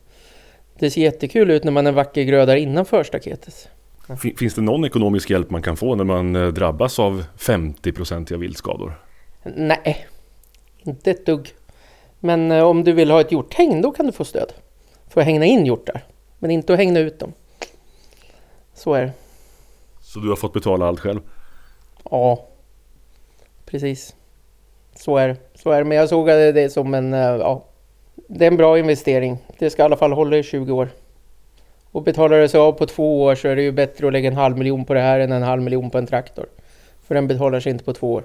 det 0.79 0.91
ser 0.91 1.01
jättekul 1.01 1.51
ut 1.51 1.65
när 1.65 1.73
man 1.73 1.87
är 1.87 1.93
vacker 1.93 2.23
grödar 2.23 2.57
innanför 2.57 3.05
staketet. 3.05 3.69
Finns 4.37 4.55
det 4.55 4.61
någon 4.61 4.85
ekonomisk 4.85 5.31
hjälp 5.31 5.51
man 5.51 5.63
kan 5.63 5.77
få 5.77 5.95
när 5.95 6.05
man 6.05 6.37
eh, 6.37 6.49
drabbas 6.49 6.99
av 6.99 7.25
50-procentiga 7.39 8.39
viltskador? 8.39 8.93
Nej, 9.57 10.07
inte 10.85 11.11
ett 11.11 11.27
dugg. 11.27 11.55
Men 12.21 12.53
eh, 12.53 12.65
om 12.65 12.85
du 12.85 12.93
vill 12.93 13.11
ha 13.11 13.21
ett 13.21 13.33
hjorthägn 13.33 13.83
då 13.83 13.91
kan 13.91 14.07
du 14.07 14.13
få 14.13 14.25
stöd 14.25 14.53
för 15.09 15.21
att 15.21 15.27
hängna 15.27 15.45
in 15.45 15.67
hjortar. 15.67 16.05
Men 16.39 16.51
inte 16.51 16.73
att 16.73 16.79
hängna 16.79 17.01
ut 17.01 17.19
dem. 17.19 17.33
Så 18.75 18.95
är 18.95 19.03
det. 19.03 19.13
Så 20.01 20.19
du 20.19 20.29
har 20.29 20.37
fått 20.37 20.53
betala 20.53 20.87
allt 20.87 21.01
själv? 21.01 21.21
Ja, 22.11 22.47
precis. 23.65 24.15
Så 24.95 25.17
är 25.17 25.29
det. 25.29 25.37
Så 25.55 25.71
är 25.71 25.79
det. 25.79 25.85
Men 25.85 25.99
jag 25.99 26.09
såg 26.09 26.27
det 26.27 26.73
som 26.73 26.95
en, 26.95 27.15
eh, 27.15 27.21
ja, 27.21 27.65
det 28.15 28.45
är 28.45 28.51
en 28.51 28.57
bra 28.57 28.79
investering. 28.79 29.39
Det 29.59 29.71
ska 29.71 29.83
i 29.83 29.85
alla 29.85 29.97
fall 29.97 30.13
hålla 30.13 30.37
i 30.37 30.43
20 30.43 30.73
år. 30.73 30.89
Och 31.91 32.03
betalar 32.03 32.39
det 32.39 32.49
sig 32.49 32.61
av 32.61 32.73
på 32.73 32.87
två 32.87 33.23
år 33.23 33.35
så 33.35 33.49
är 33.49 33.57
det 33.57 33.63
ju 33.63 33.73
bättre 33.73 34.07
att 34.07 34.13
lägga 34.13 34.29
en 34.29 34.37
halv 34.37 34.59
miljon 34.59 34.85
på 34.85 34.95
det 34.95 35.01
här 35.01 35.21
än 35.21 35.33
en 35.33 35.43
halv 35.43 35.63
miljon 35.63 35.91
på 35.91 35.99
en 35.99 36.07
traktor. 36.07 36.47
För 37.07 37.15
den 37.15 37.29
betalar 37.29 37.61
sig 37.61 37.73
inte 37.73 37.85
på 37.85 37.93
två 37.93 38.13
år. 38.13 38.25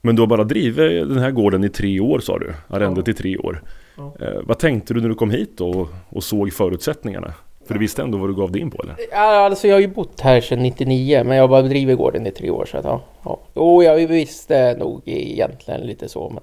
Men 0.00 0.16
du 0.16 0.22
har 0.22 0.26
bara 0.26 0.44
drivit 0.44 1.08
den 1.08 1.18
här 1.18 1.30
gården 1.30 1.64
i 1.64 1.68
tre 1.68 2.00
år 2.00 2.20
sa 2.20 2.38
du? 2.38 2.54
Arrendet 2.68 3.06
ja. 3.06 3.10
i 3.10 3.14
tre 3.14 3.38
år. 3.38 3.62
Ja. 3.96 4.12
Eh, 4.20 4.40
vad 4.42 4.58
tänkte 4.58 4.94
du 4.94 5.00
när 5.00 5.08
du 5.08 5.14
kom 5.14 5.30
hit 5.30 5.60
och, 5.60 5.88
och 6.08 6.24
såg 6.24 6.52
förutsättningarna? 6.52 7.34
För 7.66 7.74
du 7.74 7.80
visste 7.80 8.02
ändå 8.02 8.18
vad 8.18 8.30
du 8.30 8.34
gav 8.34 8.52
dig 8.52 8.60
in 8.60 8.70
på 8.70 8.82
eller? 8.82 8.96
Ja, 9.10 9.44
alltså 9.44 9.68
jag 9.68 9.74
har 9.74 9.80
ju 9.80 9.88
bott 9.88 10.20
här 10.20 10.40
sedan 10.40 10.62
99 10.62 11.24
men 11.24 11.36
jag 11.36 11.42
har 11.42 11.48
bara 11.48 11.62
drivit 11.62 11.98
gården 11.98 12.26
i 12.26 12.30
tre 12.30 12.50
år 12.50 12.64
så 12.70 12.76
att 12.76 12.84
ja. 12.84 13.00
ja. 13.24 13.40
Jo, 13.54 13.82
jag 13.82 14.06
visste 14.06 14.76
nog 14.78 15.02
egentligen 15.04 15.80
lite 15.80 16.08
så 16.08 16.30
men 16.30 16.42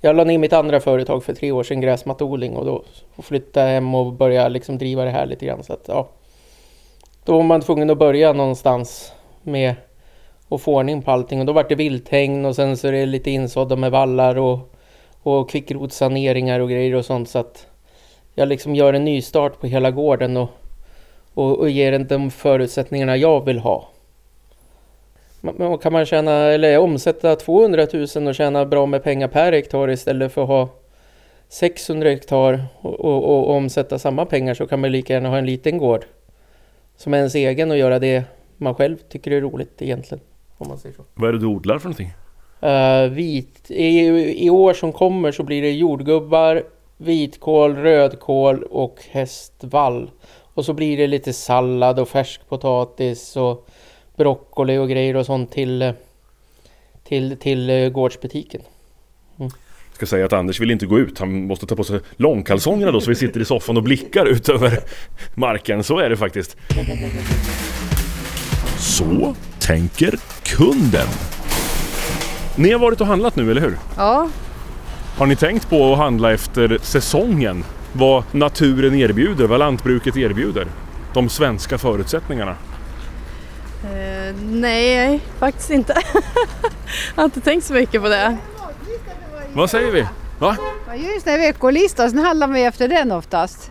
jag 0.00 0.16
la 0.16 0.24
ner 0.24 0.38
mitt 0.38 0.52
andra 0.52 0.80
företag 0.80 1.24
för 1.24 1.34
tre 1.34 1.52
år 1.52 1.62
sedan, 1.62 1.80
gräsmatteodling 1.80 2.56
och 2.56 2.64
då 2.64 2.84
flyttade 3.22 3.66
jag 3.66 3.74
hem 3.74 3.94
och 3.94 4.12
började 4.12 4.48
liksom 4.48 4.78
driva 4.78 5.04
det 5.04 5.10
här 5.10 5.26
lite 5.26 5.46
grann 5.46 5.64
så 5.64 5.72
att 5.72 5.84
ja. 5.88 6.08
Då 7.24 7.32
var 7.36 7.42
man 7.42 7.60
tvungen 7.60 7.90
att 7.90 7.98
börja 7.98 8.32
någonstans 8.32 9.12
med 9.42 9.74
och 10.48 10.60
få 10.60 10.76
ordning 10.76 11.02
på 11.02 11.10
allting 11.10 11.40
och 11.40 11.46
då 11.46 11.52
vart 11.52 11.68
det 11.68 11.74
vilthägn 11.74 12.44
och 12.44 12.56
sen 12.56 12.76
så 12.76 12.88
är 12.88 12.92
det 12.92 13.06
lite 13.06 13.30
insådda 13.30 13.76
med 13.76 13.90
vallar 13.90 14.38
och 14.38 14.72
och 15.26 15.50
kvickrotssaneringar 15.50 16.60
och 16.60 16.70
grejer 16.70 16.94
och 16.94 17.04
sånt 17.04 17.28
så 17.28 17.38
att 17.38 17.66
jag 18.34 18.48
liksom 18.48 18.74
gör 18.74 18.92
en 18.92 19.04
ny 19.04 19.22
start 19.22 19.60
på 19.60 19.66
hela 19.66 19.90
gården 19.90 20.36
och, 20.36 20.48
och, 21.34 21.58
och 21.58 21.70
ger 21.70 21.92
den 21.92 22.06
de 22.06 22.30
förutsättningarna 22.30 23.16
jag 23.16 23.44
vill 23.44 23.58
ha. 23.58 23.88
Men 25.40 25.78
kan 25.78 25.92
man 25.92 26.06
tjäna, 26.06 26.32
eller 26.32 26.78
omsätta 26.78 27.36
200 27.36 27.86
000 27.92 28.28
och 28.28 28.34
tjäna 28.34 28.66
bra 28.66 28.86
med 28.86 29.02
pengar 29.02 29.28
per 29.28 29.52
hektar 29.52 29.90
istället 29.90 30.32
för 30.32 30.42
att 30.42 30.48
ha 30.48 30.68
600 31.48 32.08
hektar 32.08 32.66
och, 32.80 33.00
och, 33.00 33.24
och 33.24 33.50
omsätta 33.50 33.98
samma 33.98 34.26
pengar 34.26 34.54
så 34.54 34.66
kan 34.66 34.80
man 34.80 34.92
lika 34.92 35.12
gärna 35.12 35.28
ha 35.28 35.38
en 35.38 35.46
liten 35.46 35.78
gård 35.78 36.04
som 36.96 37.14
är 37.14 37.18
ens 37.18 37.34
egen 37.34 37.70
och 37.70 37.78
göra 37.78 37.98
det 37.98 38.24
man 38.56 38.74
själv 38.74 38.96
tycker 39.08 39.30
är 39.30 39.40
roligt 39.40 39.82
egentligen. 39.82 40.20
Om 40.58 40.68
man 40.68 40.78
säger 40.78 40.94
så. 40.94 41.02
Vad 41.14 41.28
är 41.28 41.32
det 41.32 41.38
du 41.38 41.46
odlar 41.46 41.78
för 41.78 41.88
någonting? 41.88 42.12
Uh, 42.62 43.10
vit. 43.10 43.70
I, 43.70 43.98
I 44.46 44.50
år 44.50 44.74
som 44.74 44.92
kommer 44.92 45.32
så 45.32 45.42
blir 45.42 45.62
det 45.62 45.72
jordgubbar, 45.72 46.62
vitkål, 46.96 47.76
rödkål 47.76 48.62
och 48.62 48.98
hästvall. 49.10 50.10
Och 50.54 50.64
så 50.64 50.72
blir 50.72 50.96
det 50.96 51.06
lite 51.06 51.32
sallad 51.32 51.98
och 51.98 52.08
färskpotatis 52.08 53.36
och 53.36 53.68
broccoli 54.16 54.78
och 54.78 54.88
grejer 54.88 55.16
och 55.16 55.26
sånt 55.26 55.52
till, 55.52 55.92
till, 57.04 57.36
till 57.36 57.90
gårdsbutiken. 57.90 58.60
Mm. 59.38 59.50
ska 59.92 60.06
säga 60.06 60.26
att 60.26 60.32
Anders 60.32 60.60
vill 60.60 60.70
inte 60.70 60.86
gå 60.86 60.98
ut. 60.98 61.18
Han 61.18 61.46
måste 61.46 61.66
ta 61.66 61.76
på 61.76 61.84
sig 61.84 62.00
långkalsongerna 62.16 62.92
då 62.92 63.00
så 63.00 63.10
vi 63.10 63.16
sitter 63.16 63.40
i 63.40 63.44
soffan 63.44 63.76
och 63.76 63.82
blickar 63.82 64.26
ut 64.26 64.48
över 64.48 64.78
marken. 65.34 65.84
Så 65.84 65.98
är 65.98 66.10
det 66.10 66.16
faktiskt. 66.16 66.56
Så 68.78 69.34
tänker 69.66 70.18
kunden. 70.42 71.06
Ni 72.56 72.72
har 72.72 72.78
varit 72.78 73.00
och 73.00 73.06
handlat 73.06 73.36
nu, 73.36 73.50
eller 73.50 73.60
hur? 73.60 73.78
Ja, 73.96 74.28
Har 75.18 75.26
ni 75.26 75.36
tänkt 75.36 75.70
på 75.70 75.92
att 75.92 75.98
handla 75.98 76.32
efter 76.32 76.78
säsongen? 76.82 77.64
Vad 77.92 78.24
naturen 78.32 78.94
erbjuder, 78.94 79.46
vad 79.46 79.58
lantbruket 79.58 80.16
erbjuder? 80.16 80.66
De 81.14 81.28
svenska 81.28 81.78
förutsättningarna. 81.78 82.56
eh, 83.84 84.34
nej 84.42 85.20
faktiskt 85.38 85.70
inte. 85.70 85.94
Jag 87.14 87.22
har 87.22 87.24
inte 87.24 87.40
tänkt 87.40 87.64
så 87.64 87.72
mycket 87.72 88.02
på 88.02 88.08
det. 88.08 88.36
Vad 89.52 89.70
säger 89.70 89.92
vi? 89.92 90.06
Va? 90.38 90.56
Man 90.86 90.98
gör 91.02 91.14
ju 91.14 91.20
sån 91.20 91.32
här 91.32 91.38
veckolista, 91.38 92.08
sen 92.10 92.18
handlar 92.18 92.46
man 92.46 92.56
efter 92.56 92.88
den 92.88 93.12
oftast. 93.12 93.70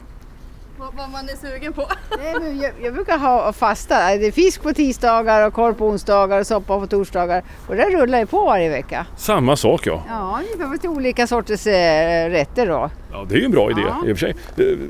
Vad 0.98 1.10
man 1.10 1.30
är 1.30 1.36
sugen 1.52 1.74
på. 1.74 1.82
Nej, 2.24 2.34
men 2.42 2.62
jag, 2.62 2.72
jag 2.84 2.94
brukar 2.94 3.18
ha 3.18 3.54
fasta, 3.54 3.96
det 4.18 4.28
är 4.28 4.32
fisk 4.32 4.64
på 4.64 4.74
tisdagar 4.74 5.48
och 5.48 5.54
korv 5.54 5.74
på 5.74 5.88
onsdagar 5.88 6.40
och 6.40 6.48
soppa 6.48 6.80
på 6.80 6.88
torsdagar. 6.88 7.44
Och 7.68 7.76
det 7.76 7.84
rullar 7.90 8.20
ju 8.20 8.26
på 8.26 8.46
varje 8.46 8.70
vecka. 8.70 9.06
Samma 9.18 9.56
sak 9.56 9.88
ja. 9.88 10.04
Ja, 10.10 10.40
ungefär 10.44 10.72
fast 10.72 10.86
olika 10.86 11.28
sorters 11.28 11.68
eh, 11.68 12.30
rätter 12.30 12.68
då. 12.68 12.90
Ja, 13.12 13.26
det 13.30 13.36
är 13.36 13.40
ju 13.40 13.46
en 13.46 13.52
bra 13.52 13.72
idé 13.72 13.82
Ja. 13.88 14.10
i 14.10 14.14
och 14.14 14.18
för 14.20 14.26
sig. 14.28 14.36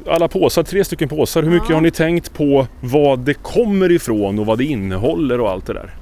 Eh, 0.08 0.14
Alla 0.14 0.28
påsar, 0.28 0.64
tre 0.64 0.86
stycken 0.86 1.10
påsar. 1.10 1.44
Hur 1.44 1.50
mycket 1.52 1.70
Ja. 1.70 1.76
har 1.76 1.82
ni 1.82 1.92
tänkt 1.92 2.34
på 2.34 2.68
vad 2.82 3.20
det 3.20 3.34
kommer 3.34 3.92
ifrån 3.92 4.40
och 4.40 4.46
vad 4.46 4.58
det 4.58 4.66
innehåller 4.66 5.40
och 5.42 5.50
allt 5.50 5.66
det 5.68 5.74
där? 5.74 5.94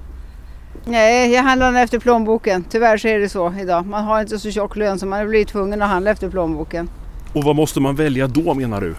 Nej, 0.85 1.31
jag 1.33 1.43
handlar 1.43 1.83
efter 1.83 1.99
plånboken. 1.99 2.65
Tyvärr 2.69 2.97
så 2.97 3.07
är 3.07 3.19
det 3.19 3.29
så 3.29 3.53
idag. 3.61 3.85
Man 3.85 4.03
har 4.03 4.21
inte 4.21 4.39
så 4.39 4.51
tjock 4.51 4.75
lön 4.75 4.99
så 4.99 5.05
man 5.05 5.29
blir 5.29 5.45
tvungen 5.45 5.81
att 5.81 5.89
handla 5.89 6.11
efter 6.11 6.29
plånboken. 6.29 6.89
Och 7.33 7.43
vad 7.43 7.55
måste 7.55 7.79
man 7.79 7.95
välja 7.95 8.27
då 8.27 8.53
menar 8.53 8.81
du? 8.81 8.95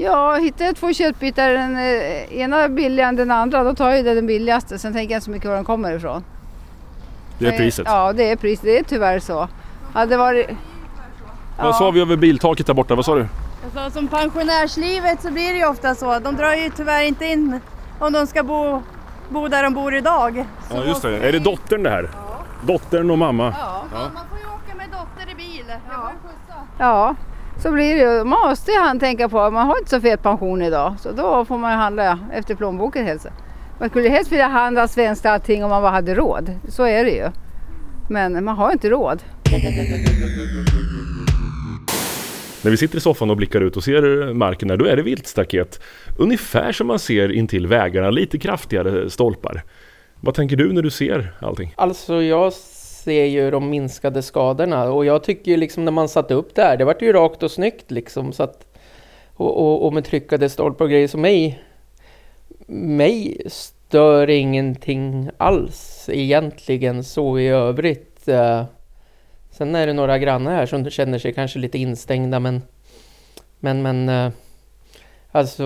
Ja, 0.00 0.34
hittar 0.34 0.64
jag 0.64 0.76
två 0.76 0.92
köttbitar, 0.92 1.50
den 1.50 1.76
eh, 1.76 2.38
ena 2.38 2.68
billigare 2.68 3.08
än 3.08 3.16
den 3.16 3.30
andra, 3.30 3.64
då 3.64 3.74
tar 3.74 3.88
jag 3.88 3.98
ju 3.98 4.14
den 4.14 4.26
billigaste. 4.26 4.78
Sen 4.78 4.92
tänker 4.92 5.14
jag 5.14 5.16
inte 5.16 5.24
så 5.24 5.30
mycket 5.30 5.48
var 5.48 5.54
den 5.56 5.64
kommer 5.64 5.92
ifrån. 5.96 6.24
Det 7.38 7.46
är 7.46 7.56
priset. 7.56 7.86
Ja, 7.86 8.12
det 8.12 8.30
är 8.30 8.36
priset. 8.36 8.64
Det 8.64 8.78
är 8.78 8.84
tyvärr 8.84 9.18
så. 9.18 9.48
Hade 9.92 10.16
varit... 10.16 10.50
Vad 11.58 11.76
sa 11.76 11.90
vi 11.90 12.00
över 12.00 12.16
biltaket 12.16 12.66
där 12.66 12.74
borta? 12.74 12.94
Vad 12.94 13.04
sa 13.04 13.14
du? 13.14 13.26
Alltså, 13.64 13.98
som 13.98 14.08
pensionärslivet 14.08 15.22
så 15.22 15.30
blir 15.30 15.52
det 15.52 15.58
ju 15.58 15.66
ofta 15.66 15.94
så. 15.94 16.18
De 16.18 16.36
drar 16.36 16.54
ju 16.54 16.70
tyvärr 16.70 17.02
inte 17.02 17.26
in 17.26 17.60
om 17.98 18.12
de 18.12 18.26
ska 18.26 18.42
bo, 18.42 18.82
bo 19.28 19.48
där 19.48 19.62
de 19.62 19.74
bor 19.74 19.94
idag. 19.94 20.44
Så 20.70 20.76
Ja 20.76 20.84
just 20.84 21.02
det. 21.02 21.28
Är 21.28 21.32
det 21.32 21.38
dottern 21.38 21.82
det 21.82 21.90
här? 21.90 22.10
Dottern 22.62 23.10
och 23.10 23.18
mamma? 23.18 23.54
Ja, 23.58 23.84
man 23.92 24.24
får 24.30 24.38
ju 24.38 24.44
åka 24.44 24.74
med 24.76 24.86
dotter 24.90 25.32
i 25.32 25.34
bil. 25.34 25.64
Jag 25.68 25.96
får 25.96 26.10
ju 26.10 26.28
skjutsa. 26.28 26.54
Ja, 26.78 27.14
så 27.58 27.72
blir 27.72 27.94
det 27.94 28.00
ju. 28.00 28.24
Man 28.24 28.48
måste 28.48 28.70
ju 28.70 28.78
han 28.78 29.00
tänka 29.00 29.28
på. 29.28 29.50
Man 29.50 29.66
har 29.66 29.78
inte 29.78 29.90
så 29.90 30.00
fet 30.00 30.22
pension 30.22 30.62
idag. 30.62 30.94
Så 31.00 31.12
då 31.12 31.44
får 31.44 31.58
man 31.58 31.70
ju 31.72 31.76
handla 31.76 32.18
efter 32.32 32.54
plånboken 32.54 33.06
helst. 33.06 33.26
Man 33.80 33.88
skulle 33.88 34.08
helst 34.08 34.32
vilja 34.32 34.46
handla 34.46 34.88
svenskt 34.88 35.26
allting 35.26 35.64
om 35.64 35.70
man 35.70 35.82
bara 35.82 35.92
hade 35.92 36.14
råd. 36.14 36.54
Så 36.68 36.84
är 36.84 37.04
det 37.04 37.10
ju. 37.10 37.28
Men 38.10 38.44
man 38.44 38.56
har 38.56 38.72
inte 38.72 38.90
råd. 38.90 39.22
När 42.62 42.70
vi 42.70 42.76
sitter 42.76 42.96
i 42.98 43.00
soffan 43.00 43.30
och 43.30 43.36
blickar 43.36 43.60
ut 43.60 43.76
och 43.76 43.84
ser 43.84 44.34
marken 44.34 44.68
där, 44.68 44.76
då 44.76 44.84
är 44.84 44.96
det 44.96 45.02
viltstaket. 45.02 45.80
Ungefär 46.18 46.72
som 46.72 46.86
man 46.86 46.98
ser 46.98 47.32
intill 47.32 47.66
vägarna, 47.66 48.10
lite 48.10 48.38
kraftigare 48.38 49.10
stolpar. 49.10 49.62
Vad 50.20 50.34
tänker 50.34 50.56
du 50.56 50.72
när 50.72 50.82
du 50.82 50.90
ser 50.90 51.34
allting? 51.40 51.74
Alltså 51.76 52.22
jag 52.22 52.52
det 53.08 53.14
är 53.14 53.26
ju 53.26 53.50
de 53.50 53.70
minskade 53.70 54.22
skadorna 54.22 54.92
och 54.92 55.04
jag 55.04 55.24
tycker 55.24 55.50
ju 55.50 55.56
liksom 55.56 55.84
när 55.84 55.92
man 55.92 56.08
satte 56.08 56.34
upp 56.34 56.54
det 56.54 56.62
här, 56.62 56.76
det 56.76 56.84
vart 56.84 57.02
ju 57.02 57.12
rakt 57.12 57.42
och 57.42 57.50
snyggt 57.50 57.90
liksom 57.90 58.32
så 58.32 58.42
att 58.42 58.76
och, 59.34 59.58
och, 59.58 59.86
och 59.86 59.92
med 59.92 60.04
tryckade 60.04 60.48
stolpar 60.48 60.84
och 60.84 60.90
grejer 60.90 61.08
Så 61.08 61.18
mig 61.18 61.62
mig 62.66 63.40
stör 63.46 64.30
ingenting 64.30 65.30
alls 65.36 66.08
egentligen 66.12 67.04
så 67.04 67.38
i 67.38 67.48
övrigt. 67.48 68.28
Eh, 68.28 68.64
sen 69.50 69.74
är 69.74 69.86
det 69.86 69.92
några 69.92 70.18
grannar 70.18 70.54
här 70.54 70.66
som 70.66 70.90
känner 70.90 71.18
sig 71.18 71.32
kanske 71.32 71.58
lite 71.58 71.78
instängda 71.78 72.40
men 72.40 72.62
men 73.60 73.82
men 73.82 74.08
eh, 74.08 74.30
Alltså 75.32 75.64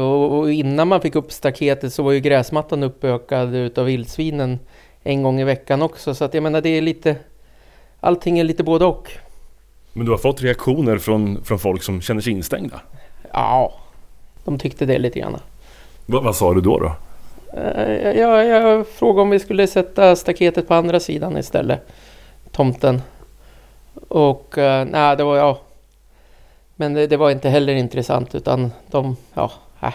innan 0.50 0.88
man 0.88 1.00
fick 1.00 1.14
upp 1.14 1.32
staketet 1.32 1.92
så 1.92 2.02
var 2.02 2.12
ju 2.12 2.20
gräsmattan 2.20 2.82
uppökad 2.82 3.54
utav 3.54 3.84
vildsvinen 3.84 4.58
en 5.02 5.22
gång 5.22 5.40
i 5.40 5.44
veckan 5.44 5.82
också. 5.82 6.14
Så 6.14 6.24
att 6.24 6.34
jag 6.34 6.42
menar 6.42 6.60
det 6.60 6.68
är 6.68 6.82
lite 6.82 7.16
Allting 8.04 8.38
är 8.38 8.44
lite 8.44 8.62
både 8.62 8.84
och. 8.84 9.10
Men 9.92 10.06
du 10.06 10.10
har 10.12 10.18
fått 10.18 10.42
reaktioner 10.42 10.98
från, 10.98 11.44
från 11.44 11.58
folk 11.58 11.82
som 11.82 12.00
känner 12.00 12.20
sig 12.20 12.32
instängda. 12.32 12.80
Ja, 13.32 13.72
de 14.44 14.58
tyckte 14.58 14.86
det 14.86 14.98
lite 14.98 15.18
grann. 15.18 15.36
Va, 16.06 16.20
vad 16.20 16.36
sa 16.36 16.54
du 16.54 16.60
då? 16.60 16.78
då? 16.78 16.92
Eh, 17.60 18.18
Jag, 18.18 18.46
jag 18.46 18.86
frågade 18.88 19.22
om 19.22 19.30
vi 19.30 19.38
skulle 19.38 19.66
sätta 19.66 20.16
staketet 20.16 20.68
på 20.68 20.74
andra 20.74 21.00
sidan 21.00 21.36
istället. 21.38 21.88
Tomten. 22.50 23.02
Och 24.08 24.58
eh, 24.58 24.84
nej, 24.84 25.16
det 25.16 25.24
var 25.24 25.36
ja. 25.36 25.58
Men 26.76 26.94
det, 26.94 27.06
det 27.06 27.16
var 27.16 27.30
inte 27.30 27.48
heller 27.48 27.74
intressant 27.74 28.34
utan 28.34 28.72
de, 28.90 29.16
ja, 29.34 29.52
äh. 29.82 29.94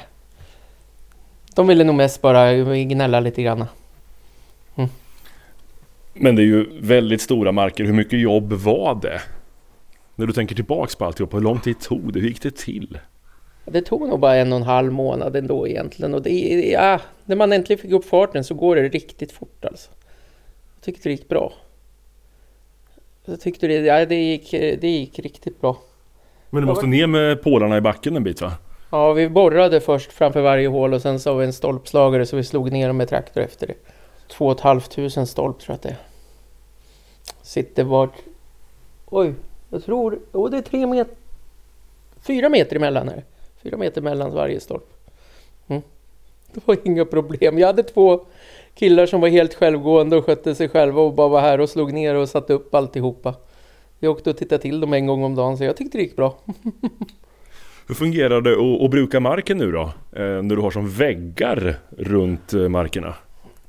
De 1.55 1.67
ville 1.67 1.83
nog 1.83 1.95
mest 1.95 2.21
bara 2.21 2.53
gnälla 2.83 3.19
lite 3.19 3.41
grann. 3.43 3.65
Men 6.19 6.35
det 6.35 6.41
är 6.41 6.45
ju 6.45 6.65
väldigt 6.81 7.21
stora 7.21 7.51
marker. 7.51 7.83
Hur 7.83 7.93
mycket 7.93 8.19
jobb 8.19 8.53
var 8.53 8.99
det? 9.01 9.21
När 10.15 10.25
du 10.25 10.33
tänker 10.33 10.55
tillbaks 10.55 10.95
på 10.95 11.05
alltihop, 11.05 11.33
hur 11.33 11.41
lång 11.41 11.59
tid 11.59 11.79
tog 11.79 12.13
det? 12.13 12.19
Hur 12.19 12.27
gick 12.27 12.41
det 12.41 12.55
till? 12.55 12.99
Det 13.65 13.81
tog 13.81 14.09
nog 14.09 14.19
bara 14.19 14.35
en 14.35 14.53
och 14.53 14.59
en 14.59 14.65
halv 14.65 14.91
månad 14.91 15.35
ändå 15.35 15.67
egentligen. 15.67 16.13
Och 16.13 16.21
det, 16.21 16.31
ja, 16.71 17.01
när 17.25 17.35
man 17.35 17.53
äntligen 17.53 17.81
fick 17.81 17.91
upp 17.91 18.05
farten 18.05 18.43
så 18.43 18.53
går 18.53 18.75
det 18.75 18.89
riktigt 18.89 19.31
fort 19.31 19.65
alltså. 19.65 19.91
Jag 20.75 20.83
tyckte 20.83 21.09
det 21.09 21.13
gick 21.13 21.27
bra. 21.27 21.53
Jag 23.25 23.41
tyckte 23.41 23.67
det, 23.67 23.73
ja, 23.73 24.05
det, 24.05 24.15
gick, 24.15 24.51
det 24.51 24.87
gick 24.87 25.19
riktigt 25.19 25.61
bra. 25.61 25.77
Men 26.49 26.61
du 26.61 26.67
måste 26.67 26.87
ner 26.87 27.07
med 27.07 27.41
pålarna 27.41 27.77
i 27.77 27.81
backen 27.81 28.15
en 28.15 28.23
bit 28.23 28.41
va? 28.41 28.53
Ja, 28.89 29.13
vi 29.13 29.29
borrade 29.29 29.79
först 29.79 30.11
framför 30.11 30.41
varje 30.41 30.67
hål 30.67 30.93
och 30.93 31.01
sen 31.01 31.19
så 31.19 31.31
har 31.31 31.37
vi 31.37 31.45
en 31.45 31.53
stolpslagare 31.53 32.25
så 32.25 32.35
vi 32.35 32.43
slog 32.43 32.71
ner 32.71 32.87
dem 32.87 32.97
med 32.97 33.09
traktor 33.09 33.41
efter 33.41 33.67
det. 33.67 33.73
Två 34.27 34.45
och 34.45 34.51
ett 34.51 34.59
halvt 34.59 34.91
tusen 34.91 35.27
stolp 35.27 35.59
tror 35.59 35.73
jag 35.73 35.75
att 35.75 35.81
det 35.81 35.89
är. 35.89 35.97
Sitter 37.41 37.83
vart... 37.83 38.15
Oj, 39.05 39.33
jag 39.69 39.83
tror... 39.83 40.19
Jo, 40.33 40.47
det 40.47 40.57
är 40.57 40.61
tre 40.61 40.87
meter... 40.87 41.15
Fyra 42.21 42.49
meter 42.49 42.75
emellan 42.75 43.07
här. 43.07 43.23
Fyra 43.63 43.77
meter 43.77 44.01
mellan 44.01 44.33
varje 44.33 44.59
stolp. 44.59 44.93
Mm. 45.67 45.81
Det 46.53 46.67
var 46.67 46.77
inga 46.83 47.05
problem. 47.05 47.59
Jag 47.59 47.67
hade 47.67 47.83
två 47.83 48.25
killar 48.75 49.05
som 49.05 49.21
var 49.21 49.27
helt 49.27 49.53
självgående 49.53 50.15
och 50.15 50.25
skötte 50.25 50.55
sig 50.55 50.69
själva 50.69 51.01
och 51.01 51.13
bara 51.13 51.27
var 51.27 51.41
här 51.41 51.59
och 51.59 51.69
slog 51.69 51.93
ner 51.93 52.15
och 52.15 52.29
satte 52.29 52.53
upp 52.53 52.75
alltihopa. 52.75 53.35
Jag 53.99 54.11
åkte 54.11 54.29
och 54.29 54.37
tittade 54.37 54.61
till 54.61 54.79
dem 54.79 54.93
en 54.93 55.07
gång 55.07 55.23
om 55.23 55.35
dagen 55.35 55.57
så 55.57 55.63
jag 55.63 55.77
tyckte 55.77 55.97
det 55.97 56.01
gick 56.01 56.15
bra. 56.15 56.35
Hur 57.87 57.95
fungerar 57.95 58.41
det 58.41 58.51
att, 58.51 58.81
att 58.81 58.91
bruka 58.91 59.19
marken 59.19 59.57
nu 59.57 59.71
då? 59.71 59.81
Eh, 60.11 60.21
när 60.21 60.55
du 60.55 60.61
har 60.61 60.71
som 60.71 60.89
väggar 60.89 61.75
runt 61.97 62.53
eh, 62.53 62.69
markerna? 62.69 63.15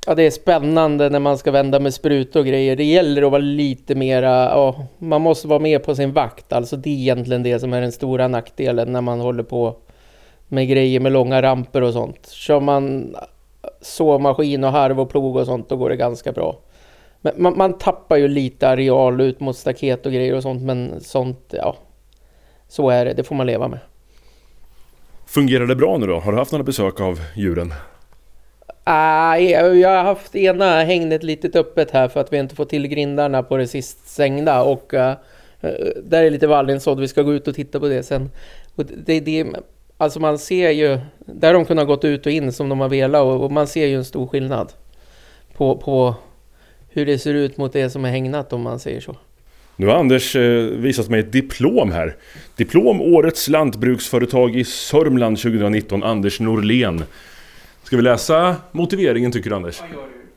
Ja, 0.07 0.15
det 0.15 0.23
är 0.23 0.31
spännande 0.31 1.11
när 1.11 1.19
man 1.19 1.39
ska 1.39 1.51
vända 1.51 1.81
med 1.81 1.95
sprut 1.95 2.37
och 2.37 2.47
grejer. 2.47 2.77
Det 2.77 2.85
gäller 2.85 3.23
att 3.23 3.31
vara 3.31 3.43
lite 3.43 3.95
mera, 3.95 4.31
ja, 4.31 4.87
man 4.99 5.21
måste 5.21 5.49
vara 5.49 5.59
med 5.59 5.85
på 5.85 5.95
sin 5.95 6.13
vakt. 6.13 6.53
Alltså 6.53 6.77
det 6.77 6.91
är 6.91 6.95
egentligen 6.95 7.43
det 7.43 7.59
som 7.59 7.73
är 7.73 7.81
den 7.81 7.93
stora 7.93 8.29
nackdelen 8.29 8.93
när 8.93 9.01
man 9.01 9.21
håller 9.21 9.43
på 9.43 9.77
med 10.49 10.69
grejer 10.69 11.01
med 11.01 11.13
långa 11.13 11.43
ramper 11.43 11.83
och 11.83 11.93
sånt. 11.93 12.29
Kör 12.29 12.61
man 12.61 13.17
såmaskin 13.81 14.65
och 14.65 14.73
harv 14.73 15.01
och 15.01 15.11
plog 15.11 15.37
och 15.37 15.47
sånt, 15.47 15.69
då 15.69 15.77
går 15.77 15.91
det 15.91 15.97
ganska 15.97 16.33
bra. 16.33 16.59
Men 17.21 17.35
man, 17.37 17.57
man 17.57 17.79
tappar 17.79 18.17
ju 18.17 18.29
lite 18.29 18.69
areal 18.69 19.21
ut 19.21 19.41
mot 19.41 19.57
staket 19.57 20.07
och 20.07 20.13
grejer 20.13 20.35
och 20.35 20.43
sånt, 20.43 20.63
men 20.63 21.01
sånt, 21.01 21.55
ja. 21.57 21.77
Så 22.69 22.91
är 22.91 23.05
det, 23.05 23.13
det 23.13 23.25
får 23.25 23.35
man 23.35 23.47
leva 23.47 23.69
med. 23.69 23.79
Fungerar 25.27 25.67
det 25.67 25.77
bra 25.77 25.99
nu 25.99 26.07
då? 26.07 26.19
Har 26.19 26.33
du 26.33 26.39
haft 26.39 26.53
några 26.53 26.65
besök 26.65 27.01
av 27.01 27.21
djuren? 27.37 27.75
Ah, 28.91 29.31
Nej, 29.31 29.51
jag 29.81 29.89
har 29.89 30.05
haft 30.05 30.37
ena 30.37 30.85
hängnet 30.85 31.23
lite 31.23 31.59
öppet 31.59 31.91
här 31.91 32.09
för 32.09 32.21
att 32.21 32.33
vi 32.33 32.39
inte 32.39 32.55
får 32.55 32.65
till 32.65 32.87
grindarna 32.87 33.43
på 33.43 33.57
det 33.57 33.67
sist 33.67 34.09
stängda 34.09 34.63
och 34.63 34.95
uh, 34.95 35.13
där 36.03 36.23
är 36.23 36.31
lite 36.31 36.47
vallinsådd. 36.47 37.01
Vi 37.01 37.09
ska 37.09 37.23
gå 37.23 37.35
ut 37.35 37.49
och 37.49 37.55
titta 37.55 37.81
på 37.81 37.89
det 37.89 38.03
sen. 38.03 38.31
Och 38.75 38.85
det, 38.85 39.21
det, 39.21 39.47
alltså 39.97 40.21
man 40.21 40.39
ser 40.39 40.71
ju, 40.71 40.99
där 41.19 41.49
har 41.49 41.55
de 41.55 41.65
kunnat 41.65 41.87
gått 41.87 42.05
ut 42.05 42.27
och 42.27 42.33
in 42.33 42.53
som 42.53 42.69
de 42.69 42.81
har 42.81 42.89
velat 42.89 43.23
och, 43.23 43.45
och 43.45 43.53
man 43.53 43.67
ser 43.67 43.87
ju 43.87 43.97
en 43.97 44.05
stor 44.05 44.27
skillnad 44.27 44.73
på, 45.57 45.77
på 45.77 46.15
hur 46.89 47.07
det 47.07 47.19
ser 47.19 47.35
ut 47.35 47.57
mot 47.57 47.73
det 47.73 47.91
som 47.91 48.05
är 48.05 48.11
hängnat 48.11 48.53
om 48.53 48.63
man 48.63 48.79
säger 48.79 49.01
så. 49.01 49.17
Nu 49.77 49.87
har 49.87 49.95
Anders 49.95 50.37
eh, 50.37 50.63
visat 50.63 51.09
mig 51.09 51.21
ett 51.21 51.33
diplom 51.33 51.93
här. 51.93 52.17
Diplom 52.57 53.01
Årets 53.01 53.49
lantbruksföretag 53.49 54.57
i 54.57 54.65
Sörmland 54.65 55.39
2019, 55.39 56.03
Anders 56.03 56.41
Norlén. 56.41 57.05
Ska 57.89 57.97
vi 57.97 58.03
läsa 58.03 58.57
motiveringen 58.73 59.33
tycker 59.33 59.51
du 59.51 59.57
Anders? 59.57 59.83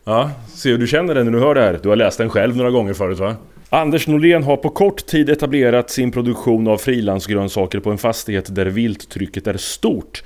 Ja, 0.03 0.31
se 0.47 0.69
hur 0.69 0.77
du 0.77 0.87
känner 0.87 1.15
den 1.15 1.25
när 1.25 1.33
du 1.33 1.39
hör 1.39 1.55
det 1.55 1.61
här. 1.61 1.79
Du 1.83 1.89
har 1.89 1.95
läst 1.95 2.17
den 2.17 2.29
själv 2.29 2.57
några 2.57 2.71
gånger 2.71 2.93
förut 2.93 3.19
va? 3.19 3.35
Anders 3.69 4.07
Norlén 4.07 4.43
har 4.43 4.57
på 4.57 4.69
kort 4.69 5.05
tid 5.05 5.29
etablerat 5.29 5.89
sin 5.89 6.11
produktion 6.11 6.67
av 6.67 6.77
frilansgrönsaker 6.77 7.79
på 7.79 7.91
en 7.91 7.97
fastighet 7.97 8.55
där 8.55 8.65
vilttrycket 8.65 9.47
är 9.47 9.57
stort. 9.57 10.23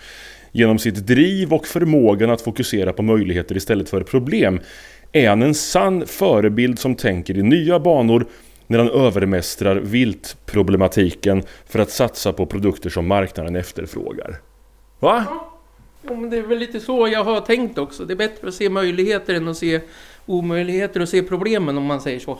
Genom 0.52 0.80
sitt 0.80 1.08
driv 1.08 1.54
och 1.54 1.68
förmågan 1.68 2.30
att 2.30 2.42
fokusera 2.42 2.94
på 2.94 3.04
möjligheter 3.04 3.58
istället 3.58 3.90
för 3.90 4.04
problem 4.04 4.60
är 5.12 5.30
han 5.30 5.42
en 5.42 5.54
sann 5.54 6.06
förebild 6.08 6.80
som 6.80 6.96
tänker 6.96 7.38
i 7.38 7.44
nya 7.44 7.80
banor 7.80 8.26
när 8.68 8.80
han 8.80 8.90
övermästrar 8.90 9.76
viltproblematiken 9.76 11.44
för 11.70 11.80
att 11.80 11.90
satsa 11.92 12.34
på 12.34 12.46
produkter 12.46 12.90
som 12.90 13.08
marknaden 13.08 13.56
efterfrågar. 13.56 14.38
Va? 15.00 15.26
Jo, 16.10 16.16
men 16.16 16.30
det 16.30 16.38
är 16.38 16.42
väl 16.42 16.58
lite 16.58 16.80
så 16.80 17.08
jag 17.08 17.24
har 17.24 17.42
tänkt 17.42 17.78
också. 17.78 18.06
Det 18.06 18.14
är 18.14 18.18
bättre 18.18 18.48
att 18.48 18.54
se 18.54 18.70
möjligheter 18.70 19.34
än 19.34 19.48
att 19.48 19.58
se 19.58 19.82
omöjligheter 20.26 21.00
och 21.02 21.10
se 21.10 21.24
problemen 21.24 21.78
om 21.78 21.84
man 21.84 22.02
säger 22.02 22.20
så. 22.20 22.38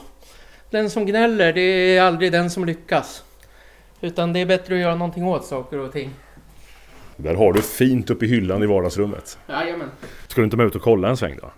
Den 0.70 0.90
som 0.90 1.06
gnäller, 1.06 1.52
det 1.52 1.60
är 1.96 2.02
aldrig 2.02 2.32
den 2.32 2.50
som 2.50 2.64
lyckas. 2.64 3.24
Utan 4.00 4.32
det 4.32 4.40
är 4.40 4.46
bättre 4.46 4.74
att 4.74 4.80
göra 4.80 4.94
någonting 4.94 5.24
åt 5.26 5.44
saker 5.44 5.78
och 5.78 5.92
ting. 5.92 6.10
Där 7.16 7.34
har 7.34 7.52
du 7.52 7.62
fint 7.62 8.10
uppe 8.10 8.24
i 8.24 8.28
hyllan 8.28 8.62
i 8.62 8.66
vardagsrummet. 8.66 9.38
Jajamän. 9.48 9.88
Ska 10.28 10.40
du 10.40 10.44
inte 10.44 10.56
med 10.56 10.66
ut 10.66 10.74
och 10.76 10.82
kolla 10.82 11.08
en 11.08 11.16
sväng 11.16 11.38
då? 11.42 11.50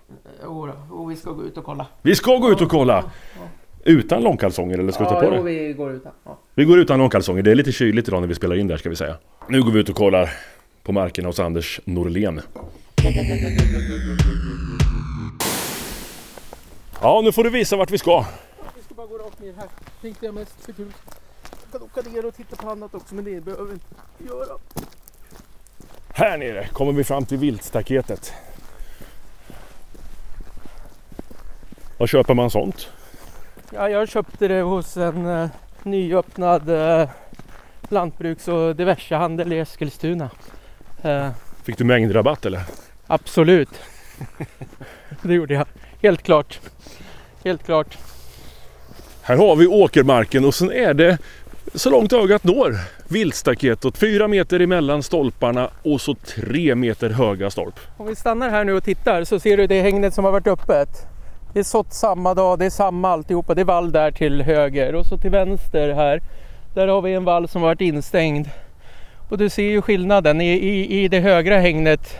Jo, 0.43 0.65
då. 0.67 0.95
Och 0.95 1.11
vi 1.11 1.15
ska 1.15 1.31
gå 1.31 1.43
ut 1.43 1.57
och 1.57 1.63
kolla. 1.65 1.85
Vi 2.01 2.15
ska 2.15 2.37
gå 2.37 2.51
ut 2.51 2.61
och 2.61 2.69
kolla! 2.69 3.03
Utan 3.83 4.23
långkalsonger 4.23 4.77
eller 4.79 4.91
ska 4.91 5.03
du 5.03 5.09
ta 5.09 5.15
Ja, 5.23 5.29
på 5.29 5.35
jo, 5.37 5.43
dig? 5.43 5.67
vi 5.67 5.73
går 5.73 5.91
utan. 5.91 6.11
Ja. 6.25 6.39
Vi 6.55 6.65
går 6.65 6.79
utan 6.79 6.99
långkalsonger, 6.99 7.41
det 7.43 7.51
är 7.51 7.55
lite 7.55 7.71
kyligt 7.71 8.07
idag 8.07 8.21
när 8.21 8.27
vi 8.27 8.35
spelar 8.35 8.55
in 8.55 8.67
där 8.67 8.77
ska 8.77 8.89
vi 8.89 8.95
säga. 8.95 9.15
Nu 9.47 9.63
går 9.63 9.71
vi 9.71 9.79
ut 9.79 9.89
och 9.89 9.95
kollar 9.95 10.29
på 10.89 10.93
markerna 10.93 11.27
hos 11.27 11.39
Anders 11.39 11.79
Norlén. 11.85 12.41
Ja, 17.01 17.21
nu 17.23 17.31
får 17.31 17.43
du 17.43 17.49
visa 17.49 17.75
vart 17.75 17.91
vi 17.91 17.97
ska. 17.97 18.25
Vi 18.75 18.83
ska 18.83 18.93
bara 18.93 19.07
gå 19.07 19.17
rakt 19.17 19.41
ner 19.41 19.53
här. 19.57 19.67
Tänkte 20.01 20.25
jag 20.25 20.35
mest 20.35 20.65
för 20.65 20.73
kul. 20.73 20.93
Jag 21.71 21.71
kan 21.71 21.81
åka 21.81 22.09
ner 22.09 22.25
och 22.25 22.35
titta 22.35 22.55
på 22.55 22.69
annat 22.69 22.95
också, 22.95 23.15
men 23.15 23.23
det 23.23 23.41
behöver 23.41 23.65
vi 23.65 23.73
inte 23.73 24.33
göra. 24.33 24.57
Här 26.13 26.37
nere 26.37 26.67
kommer 26.67 26.91
vi 26.91 27.03
fram 27.03 27.25
till 27.25 27.37
viltstaketet. 27.37 28.33
Vad 31.97 32.09
köper 32.09 32.33
man 32.33 32.49
sånt? 32.49 32.89
Ja, 33.73 33.89
jag 33.89 34.09
köpte 34.09 34.47
det 34.47 34.61
hos 34.61 34.97
en 34.97 35.25
uh, 35.25 35.49
nyöppnad 35.83 36.69
uh, 36.69 37.09
lantbruks 37.89 38.47
och 38.47 38.75
diversehandel 38.75 39.53
i 39.53 39.59
Eskilstuna. 39.59 40.29
Eh, 41.03 41.29
Fick 41.63 41.77
du 41.77 41.83
mängdrabatt 41.83 42.45
eller? 42.45 42.61
absolut. 43.07 43.69
det 45.21 45.33
gjorde 45.33 45.53
jag. 45.53 45.65
Helt 46.01 46.23
klart. 46.23 46.59
Helt 47.43 47.63
klart. 47.65 47.97
Här 49.21 49.37
har 49.37 49.55
vi 49.55 49.67
åkermarken 49.67 50.45
och 50.45 50.55
sen 50.55 50.71
är 50.71 50.93
det 50.93 51.17
så 51.73 51.89
långt 51.89 52.13
ögat 52.13 52.43
når 52.43 52.75
viltstaketet. 53.07 53.97
Fyra 53.97 54.27
meter 54.27 54.59
emellan 54.59 55.03
stolparna 55.03 55.69
och 55.83 56.01
så 56.01 56.15
tre 56.15 56.75
meter 56.75 57.09
höga 57.09 57.49
stolp. 57.49 57.79
Om 57.97 58.07
vi 58.07 58.15
stannar 58.15 58.49
här 58.49 58.63
nu 58.63 58.73
och 58.73 58.83
tittar 58.83 59.23
så 59.23 59.39
ser 59.39 59.57
du 59.57 59.67
det 59.67 59.81
hängnet 59.81 60.13
som 60.13 60.25
har 60.25 60.31
varit 60.31 60.47
öppet. 60.47 60.89
Det 61.53 61.59
är 61.59 61.63
sått 61.63 61.93
samma 61.93 62.33
dag, 62.33 62.59
det 62.59 62.65
är 62.65 62.69
samma 62.69 63.09
alltihopa. 63.09 63.55
Det 63.55 63.61
är 63.61 63.65
vall 63.65 63.91
där 63.91 64.11
till 64.11 64.41
höger 64.41 64.95
och 64.95 65.05
så 65.05 65.17
till 65.17 65.31
vänster 65.31 65.93
här. 65.93 66.21
Där 66.73 66.87
har 66.87 67.01
vi 67.01 67.13
en 67.13 67.23
vall 67.23 67.47
som 67.47 67.61
har 67.61 67.69
varit 67.69 67.81
instängd. 67.81 68.49
Och 69.29 69.37
du 69.37 69.49
ser 69.49 69.63
ju 69.69 69.81
skillnaden. 69.81 70.41
I, 70.41 70.49
i, 70.51 71.03
i 71.03 71.07
det 71.07 71.19
högra 71.19 71.59
hängnet 71.59 72.17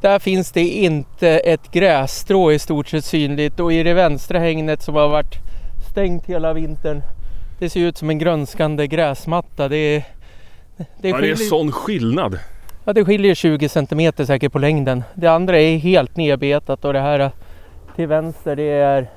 där 0.00 0.18
finns 0.18 0.52
det 0.52 0.60
inte 0.60 1.28
ett 1.28 1.70
grässtrå 1.72 2.52
i 2.52 2.58
stort 2.58 2.88
sett 2.88 3.04
synligt 3.04 3.60
och 3.60 3.72
i 3.72 3.82
det 3.82 3.94
vänstra 3.94 4.38
hängnet 4.38 4.82
som 4.82 4.94
har 4.94 5.08
varit 5.08 5.34
stängt 5.90 6.26
hela 6.26 6.52
vintern. 6.52 7.02
Det 7.58 7.70
ser 7.70 7.80
ut 7.80 7.96
som 7.96 8.10
en 8.10 8.18
grönskande 8.18 8.86
gräsmatta. 8.86 9.68
Det 9.68 9.76
är, 9.76 10.04
det 10.76 10.84
Ja, 10.86 10.86
det 11.00 11.08
är 11.08 11.14
skiljer- 11.14 11.36
sån 11.48 11.72
skillnad. 11.72 12.38
Ja, 12.84 12.92
det 12.92 13.04
skiljer 13.04 13.34
20 13.34 13.68
centimeter 13.68 14.24
säkert 14.24 14.52
på 14.52 14.58
längden. 14.58 15.04
Det 15.14 15.26
andra 15.26 15.60
är 15.60 15.78
helt 15.78 16.16
nedbetat 16.16 16.84
och 16.84 16.92
det 16.92 17.00
här 17.00 17.20
eh, 17.20 17.30
till 17.96 18.06
vänster 18.06 18.56
det 18.56 18.70
är 18.70 19.10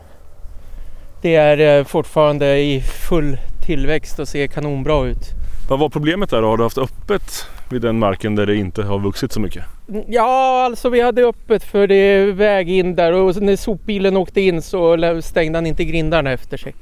det 1.21 1.35
är 1.35 1.79
eh, 1.79 1.85
fortfarande 1.85 2.57
i 2.59 2.81
full 2.81 3.37
tillväxt 3.65 4.19
och 4.19 4.27
ser 4.27 4.47
kanonbra 4.47 5.05
ut. 5.05 5.29
Vad 5.69 5.79
var 5.79 5.89
problemet 5.89 6.29
där? 6.29 6.41
Har 6.41 6.57
du 6.57 6.63
haft 6.63 6.77
öppet 6.77 7.45
vid 7.69 7.81
den 7.81 7.99
marken 7.99 8.35
där 8.35 8.45
det 8.45 8.55
inte 8.55 8.83
har 8.83 8.99
vuxit 8.99 9.31
så 9.31 9.39
mycket? 9.39 9.63
Ja, 10.07 10.65
alltså 10.65 10.89
vi 10.89 11.01
hade 11.01 11.23
öppet 11.23 11.63
för 11.63 11.87
det 11.87 11.95
är 11.95 12.31
väg 12.31 12.69
in 12.69 12.95
där 12.95 13.13
och 13.13 13.41
när 13.41 13.55
sopbilen 13.55 14.17
åkte 14.17 14.41
in 14.41 14.61
så 14.61 15.21
stängde 15.21 15.57
han 15.57 15.65
inte 15.65 15.85
grindarna 15.85 16.31
efter 16.31 16.57
sig. 16.57 16.75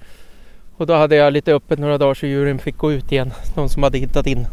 Och 0.77 0.87
då 0.87 0.93
hade 0.93 1.15
jag 1.15 1.33
lite 1.33 1.53
öppet 1.53 1.79
några 1.79 1.97
dagar 1.97 2.13
så 2.13 2.25
djuren 2.25 2.59
fick 2.59 2.77
gå 2.77 2.91
ut 2.91 3.11
igen. 3.11 3.31
De 3.55 3.69
som 3.69 3.83
hade 3.83 3.97
hittat 3.97 4.27
in. 4.27 4.47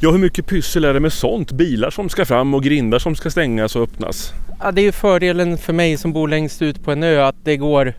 Ja, 0.00 0.10
hur 0.10 0.18
mycket 0.18 0.46
pyssel 0.46 0.84
är 0.84 0.94
det 0.94 1.00
med 1.00 1.12
sånt? 1.12 1.52
Bilar 1.52 1.90
som 1.90 2.08
ska 2.08 2.24
fram 2.24 2.54
och 2.54 2.62
grindar 2.62 2.98
som 2.98 3.16
ska 3.16 3.30
stängas 3.30 3.76
och 3.76 3.82
öppnas. 3.82 4.32
Ja, 4.60 4.72
det 4.72 4.80
är 4.80 4.84
ju 4.84 4.92
fördelen 4.92 5.58
för 5.58 5.72
mig 5.72 5.96
som 5.96 6.12
bor 6.12 6.28
längst 6.28 6.62
ut 6.62 6.84
på 6.84 6.92
en 6.92 7.02
ö 7.02 7.24
att 7.24 7.36
det 7.44 7.56
går 7.56 7.94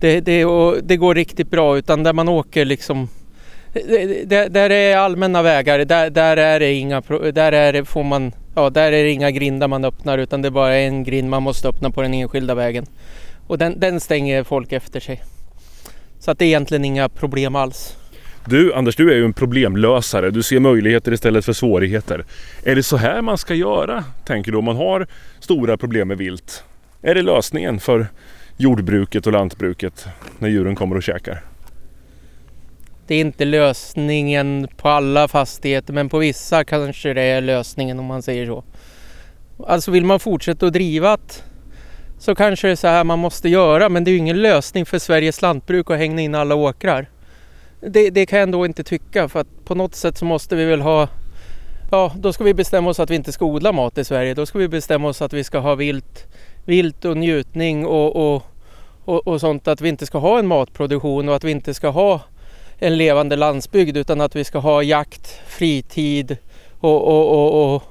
det, 0.00 0.20
det, 0.20 0.44
det 0.82 0.96
går 0.96 1.14
riktigt 1.14 1.50
bra 1.50 1.78
utan 1.78 2.02
där 2.02 2.12
man 2.12 2.28
åker 2.28 2.64
liksom 2.64 3.08
där 4.50 4.68
det 4.68 4.74
är 4.74 4.96
allmänna 4.96 5.42
vägar, 5.42 5.78
där, 5.78 6.10
där 6.10 6.36
är 6.36 6.60
det 6.60 6.72
inga 6.72 7.00
där 7.32 7.52
är 7.52 7.72
det, 7.72 7.84
får 7.84 8.04
man, 8.04 8.32
ja, 8.54 8.70
där 8.70 8.92
är 8.92 9.04
det 9.04 9.10
inga 9.10 9.30
grindar 9.30 9.68
man 9.68 9.84
öppnar 9.84 10.18
utan 10.18 10.42
det 10.42 10.48
är 10.48 10.50
bara 10.50 10.76
en 10.76 11.04
grind 11.04 11.30
man 11.30 11.42
måste 11.42 11.68
öppna 11.68 11.90
på 11.90 12.02
den 12.02 12.14
enskilda 12.14 12.54
vägen. 12.54 12.86
Och 13.46 13.58
den, 13.58 13.80
den 13.80 14.00
stänger 14.00 14.44
folk 14.44 14.72
efter 14.72 15.00
sig. 15.00 15.22
Så 16.18 16.30
att 16.30 16.38
det 16.38 16.44
är 16.44 16.46
egentligen 16.46 16.84
inga 16.84 17.08
problem 17.08 17.56
alls. 17.56 17.96
Du 18.44 18.74
Anders, 18.74 18.96
du 18.96 19.12
är 19.12 19.16
ju 19.16 19.24
en 19.24 19.32
problemlösare. 19.32 20.30
Du 20.30 20.42
ser 20.42 20.60
möjligheter 20.60 21.12
istället 21.12 21.44
för 21.44 21.52
svårigheter. 21.52 22.24
Är 22.64 22.74
det 22.74 22.82
så 22.82 22.96
här 22.96 23.22
man 23.22 23.38
ska 23.38 23.54
göra, 23.54 24.04
tänker 24.24 24.52
du, 24.52 24.58
om 24.58 24.64
man 24.64 24.76
har 24.76 25.06
stora 25.40 25.76
problem 25.76 26.08
med 26.08 26.18
vilt? 26.18 26.64
Är 27.02 27.14
det 27.14 27.22
lösningen 27.22 27.80
för 27.80 28.06
jordbruket 28.56 29.26
och 29.26 29.32
lantbruket 29.32 30.06
när 30.38 30.48
djuren 30.48 30.74
kommer 30.74 30.96
och 30.96 31.02
käkar? 31.02 31.42
Det 33.06 33.14
är 33.14 33.20
inte 33.20 33.44
lösningen 33.44 34.68
på 34.76 34.88
alla 34.88 35.28
fastigheter 35.28 35.92
men 35.92 36.08
på 36.08 36.18
vissa 36.18 36.64
kanske 36.64 37.14
det 37.14 37.22
är 37.22 37.40
lösningen 37.40 37.98
om 37.98 38.04
man 38.04 38.22
säger 38.22 38.46
så. 38.46 38.64
Alltså 39.66 39.90
vill 39.90 40.04
man 40.04 40.20
fortsätta 40.20 40.66
att 40.66 40.72
driva 40.72 41.12
att 41.12 41.44
så 42.18 42.34
kanske 42.34 42.66
det 42.66 42.72
är 42.72 42.76
så 42.76 42.88
här 42.88 43.04
man 43.04 43.18
måste 43.18 43.48
göra 43.48 43.88
men 43.88 44.04
det 44.04 44.10
är 44.10 44.12
ju 44.12 44.18
ingen 44.18 44.42
lösning 44.42 44.86
för 44.86 44.98
Sveriges 44.98 45.42
lantbruk 45.42 45.90
att 45.90 45.98
hänga 45.98 46.20
in 46.20 46.34
alla 46.34 46.54
åkrar. 46.54 47.10
Det, 47.80 48.10
det 48.10 48.26
kan 48.26 48.38
jag 48.38 48.42
ändå 48.42 48.66
inte 48.66 48.84
tycka 48.84 49.28
för 49.28 49.40
att 49.40 49.64
på 49.64 49.74
något 49.74 49.94
sätt 49.94 50.18
så 50.18 50.24
måste 50.24 50.56
vi 50.56 50.64
väl 50.64 50.80
ha 50.80 51.08
Ja, 51.90 52.12
då 52.16 52.32
ska 52.32 52.44
vi 52.44 52.54
bestämma 52.54 52.90
oss 52.90 53.00
att 53.00 53.10
vi 53.10 53.14
inte 53.14 53.32
ska 53.32 53.44
odla 53.44 53.72
mat 53.72 53.98
i 53.98 54.04
Sverige. 54.04 54.34
Då 54.34 54.46
ska 54.46 54.58
vi 54.58 54.68
bestämma 54.68 55.08
oss 55.08 55.22
att 55.22 55.32
vi 55.32 55.44
ska 55.44 55.58
ha 55.58 55.74
vilt, 55.74 56.26
vilt 56.64 57.04
och 57.04 57.16
njutning 57.16 57.86
och, 57.86 58.16
och, 58.16 58.42
och, 59.04 59.26
och 59.26 59.40
sånt. 59.40 59.68
Att 59.68 59.80
vi 59.80 59.88
inte 59.88 60.06
ska 60.06 60.18
ha 60.18 60.38
en 60.38 60.46
matproduktion 60.46 61.28
och 61.28 61.36
att 61.36 61.44
vi 61.44 61.50
inte 61.50 61.74
ska 61.74 61.88
ha 61.88 62.20
en 62.78 62.96
levande 62.96 63.36
landsbygd 63.36 63.96
utan 63.96 64.20
att 64.20 64.36
vi 64.36 64.44
ska 64.44 64.58
ha 64.58 64.82
jakt, 64.82 65.40
fritid 65.46 66.36
och, 66.78 67.08
och, 67.08 67.82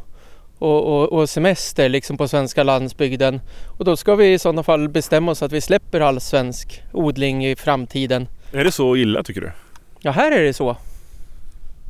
och, 0.60 1.14
och, 1.14 1.30
semester 1.30 1.90
liksom 1.90 2.18
på 2.18 2.28
svenska 2.28 2.64
landsbygden. 2.64 3.42
Och 3.78 3.86
då 3.86 3.98
ska 3.98 4.16
vi 4.16 4.34
i 4.34 4.40
sådana 4.40 4.64
fall 4.64 4.90
bestämma 4.90 5.32
oss 5.32 5.44
att 5.44 5.52
vi 5.52 5.62
släpper 5.62 6.02
all 6.02 6.22
svensk 6.22 6.84
odling 6.92 7.46
i 7.46 7.56
framtiden. 7.56 8.28
Är 8.52 8.64
det 8.64 8.72
så 8.72 8.96
illa 8.96 9.24
tycker 9.24 9.42
du? 9.42 9.52
Ja, 10.00 10.12
här 10.12 10.32
är 10.32 10.44
det 10.44 10.54
så. 10.54 10.78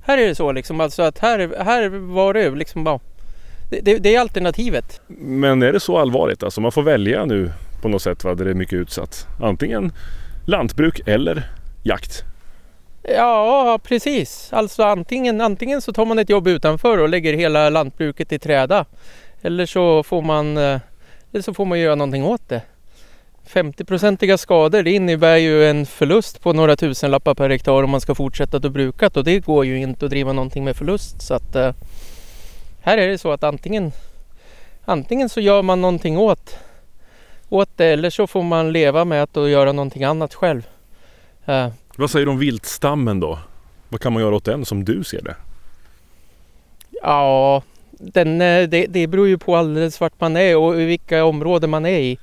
Här 0.06 0.18
är 0.18 0.28
det 0.28 0.36
så 0.36 0.52
liksom, 0.52 0.80
alltså 0.82 1.04
att 1.04 1.20
här, 1.20 1.64
här 1.64 1.90
var 1.90 2.34
det 2.34 2.50
liksom 2.50 2.84
bara... 2.84 3.00
Det, 3.70 3.80
det, 3.82 3.98
det 3.98 4.16
är 4.16 4.20
alternativet. 4.20 5.02
Men 5.08 5.62
är 5.62 5.74
det 5.74 5.80
så 5.80 5.98
allvarligt? 5.98 6.44
Alltså 6.44 6.62
man 6.62 6.72
får 6.72 6.84
välja 6.84 7.26
nu 7.26 7.52
på 7.82 7.88
något 7.88 8.02
sätt 8.02 8.24
va, 8.24 8.36
där 8.36 8.46
det 8.46 8.52
är 8.52 8.56
mycket 8.56 8.74
utsatt. 8.74 9.28
Antingen 9.42 9.92
lantbruk 10.46 11.02
eller 11.06 11.50
jakt. 11.84 12.24
Ja, 13.08 13.80
precis. 13.84 14.54
Alltså 14.54 14.84
antingen, 14.84 15.42
antingen 15.42 15.82
så 15.82 15.94
tar 15.94 16.06
man 16.06 16.20
ett 16.20 16.30
jobb 16.30 16.48
utanför 16.48 16.98
och 16.98 17.10
lägger 17.10 17.34
hela 17.34 17.70
lantbruket 17.70 18.32
i 18.32 18.40
träda. 18.40 18.86
Eller 19.42 19.66
så 19.66 20.04
får 20.04 20.22
man, 20.22 20.58
eh, 20.58 20.80
eller 21.32 21.42
så 21.42 21.54
får 21.54 21.66
man 21.66 21.80
göra 21.80 21.96
någonting 21.96 22.26
åt 22.26 22.50
det. 22.50 22.62
50-procentiga 23.48 24.38
skador 24.38 24.84
det 24.84 24.92
innebär 24.92 25.38
ju 25.38 25.70
en 25.70 25.86
förlust 25.86 26.42
på 26.42 26.54
några 26.54 26.76
tusenlappar 26.76 27.36
per 27.36 27.50
hektar 27.50 27.84
om 27.84 27.90
man 27.90 28.02
ska 28.02 28.16
fortsätta 28.16 28.58
att 28.58 28.72
bruka 28.72 29.10
och 29.14 29.24
det 29.24 29.40
går 29.40 29.66
ju 29.66 29.78
inte 29.78 30.06
att 30.06 30.12
driva 30.12 30.34
någonting 30.34 30.64
med 30.64 30.76
förlust. 30.76 31.22
Så 31.22 31.34
att 31.34 31.56
eh, 31.56 31.74
här 32.82 32.98
är 32.98 33.08
det 33.08 33.18
så 33.18 33.32
att 33.32 33.44
antingen, 33.44 33.92
antingen 34.86 35.30
så 35.30 35.40
gör 35.40 35.62
man 35.62 35.82
någonting 35.82 36.18
åt, 36.18 36.58
åt 37.50 37.70
det 37.76 37.86
eller 37.86 38.10
så 38.10 38.28
får 38.28 38.44
man 38.44 38.72
leva 38.72 39.06
med 39.06 39.24
att 39.24 39.38
och 39.38 39.50
göra 39.50 39.72
någonting 39.72 40.04
annat 40.04 40.34
själv. 40.34 40.68
Eh, 41.46 41.68
vad 41.98 42.12
säger 42.12 42.26
du 42.26 42.32
om 42.32 42.40
viltstammen 42.40 43.20
då? 43.20 43.40
Vad 43.90 44.02
kan 44.02 44.14
man 44.14 44.22
göra 44.22 44.36
åt 44.36 44.46
den 44.46 44.66
som 44.66 44.86
du 44.86 45.04
ser 45.04 45.22
det? 45.22 45.36
Ja, 47.02 47.64
den, 47.92 48.42
eh, 48.42 48.70
det, 48.70 48.86
det 48.86 49.08
beror 49.08 49.28
ju 49.28 49.38
på 49.38 49.56
alldeles 49.56 50.02
vart 50.02 50.22
man 50.22 50.38
är 50.38 50.58
och 50.58 50.80
vilka 50.80 51.26
områden 51.26 51.70
man 51.70 51.86
är 51.86 52.00
i. 52.00 52.18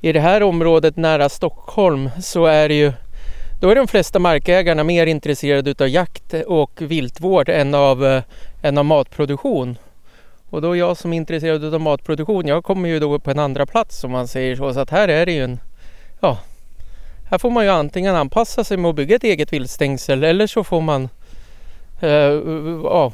i 0.00 0.12
det 0.12 0.20
här 0.20 0.42
området 0.42 0.96
nära 0.96 1.28
Stockholm 1.28 2.10
så 2.22 2.46
är 2.46 2.68
det 2.68 2.74
ju 2.74 2.92
då 3.60 3.70
är 3.70 3.74
de 3.74 3.88
flesta 3.88 4.18
markägarna 4.18 4.84
mer 4.84 5.06
intresserade 5.06 5.70
utav 5.70 5.88
jakt 5.88 6.34
och 6.46 6.70
viltvård 6.78 7.48
än 7.48 7.74
av, 7.74 8.06
eh, 8.06 8.22
än 8.62 8.78
av 8.78 8.84
matproduktion. 8.84 9.78
Och 10.50 10.62
då 10.62 10.76
jag 10.76 10.96
som 10.96 11.12
är 11.12 11.16
intresserad 11.16 11.74
av 11.74 11.80
matproduktion, 11.80 12.46
jag 12.46 12.64
kommer 12.64 12.88
ju 12.88 12.98
då 12.98 13.18
på 13.18 13.30
en 13.30 13.38
andra 13.38 13.66
plats 13.66 14.04
om 14.04 14.10
man 14.10 14.28
säger 14.28 14.56
så. 14.56 14.74
Så 14.74 14.80
att 14.80 14.90
här 14.90 15.08
är 15.08 15.26
det 15.26 15.32
ju 15.32 15.44
en, 15.44 15.60
ja, 16.20 16.38
här 17.32 17.38
får 17.38 17.50
man 17.50 17.64
ju 17.64 17.70
antingen 17.70 18.16
anpassa 18.16 18.64
sig 18.64 18.76
med 18.76 18.88
att 18.88 18.96
bygga 18.96 19.16
ett 19.16 19.24
eget 19.24 19.52
viltstängsel 19.52 20.24
eller 20.24 20.46
så 20.46 20.64
får 20.64 20.80
man 20.80 21.08
eh, 22.00 22.10
ja, 22.84 23.12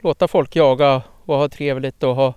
låta 0.00 0.28
folk 0.28 0.56
jaga 0.56 1.02
och 1.24 1.36
ha 1.36 1.48
trevligt 1.48 2.02
och 2.02 2.14
ha 2.14 2.34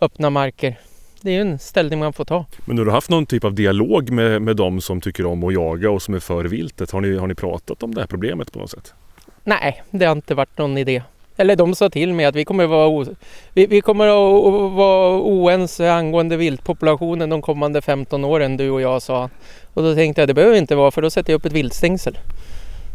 öppna 0.00 0.30
marker. 0.30 0.78
Det 1.20 1.30
är 1.30 1.34
ju 1.34 1.40
en 1.40 1.58
ställning 1.58 1.98
man 1.98 2.12
får 2.12 2.24
ta. 2.24 2.44
Men 2.64 2.78
har 2.78 2.84
du 2.84 2.90
haft 2.90 3.10
någon 3.10 3.26
typ 3.26 3.44
av 3.44 3.54
dialog 3.54 4.10
med, 4.10 4.42
med 4.42 4.56
de 4.56 4.80
som 4.80 5.00
tycker 5.00 5.26
om 5.26 5.44
att 5.44 5.54
jaga 5.54 5.90
och 5.90 6.02
som 6.02 6.14
är 6.14 6.20
för 6.20 6.44
viltet? 6.44 6.90
Har 6.90 7.00
ni, 7.00 7.16
har 7.16 7.26
ni 7.26 7.34
pratat 7.34 7.82
om 7.82 7.94
det 7.94 8.00
här 8.00 8.08
problemet 8.08 8.52
på 8.52 8.58
något 8.58 8.70
sätt? 8.70 8.94
Nej, 9.44 9.82
det 9.90 10.04
har 10.04 10.12
inte 10.16 10.34
varit 10.34 10.58
någon 10.58 10.78
idé. 10.78 11.02
Eller 11.36 11.56
de 11.56 11.74
sa 11.74 11.90
till 11.90 12.14
mig 12.14 12.26
att 12.26 12.36
vi 12.36 12.44
kommer 12.44 12.66
vara, 12.66 13.06
vi, 13.52 13.66
vi 13.66 13.80
kommer 13.80 14.06
att 14.06 14.72
vara 14.72 15.20
oense 15.20 15.92
angående 15.92 16.36
viltpopulationen 16.36 17.30
de 17.30 17.42
kommande 17.42 17.82
15 17.82 18.24
åren, 18.24 18.56
du 18.56 18.70
och 18.70 18.80
jag, 18.80 19.02
sa 19.02 19.30
Och 19.74 19.82
då 19.82 19.94
tänkte 19.94 20.20
jag 20.22 20.28
det 20.28 20.34
behöver 20.34 20.56
inte 20.56 20.74
vara 20.74 20.90
för 20.90 21.02
då 21.02 21.10
sätter 21.10 21.32
jag 21.32 21.38
upp 21.38 21.44
ett 21.44 21.52
viltstängsel. 21.52 22.18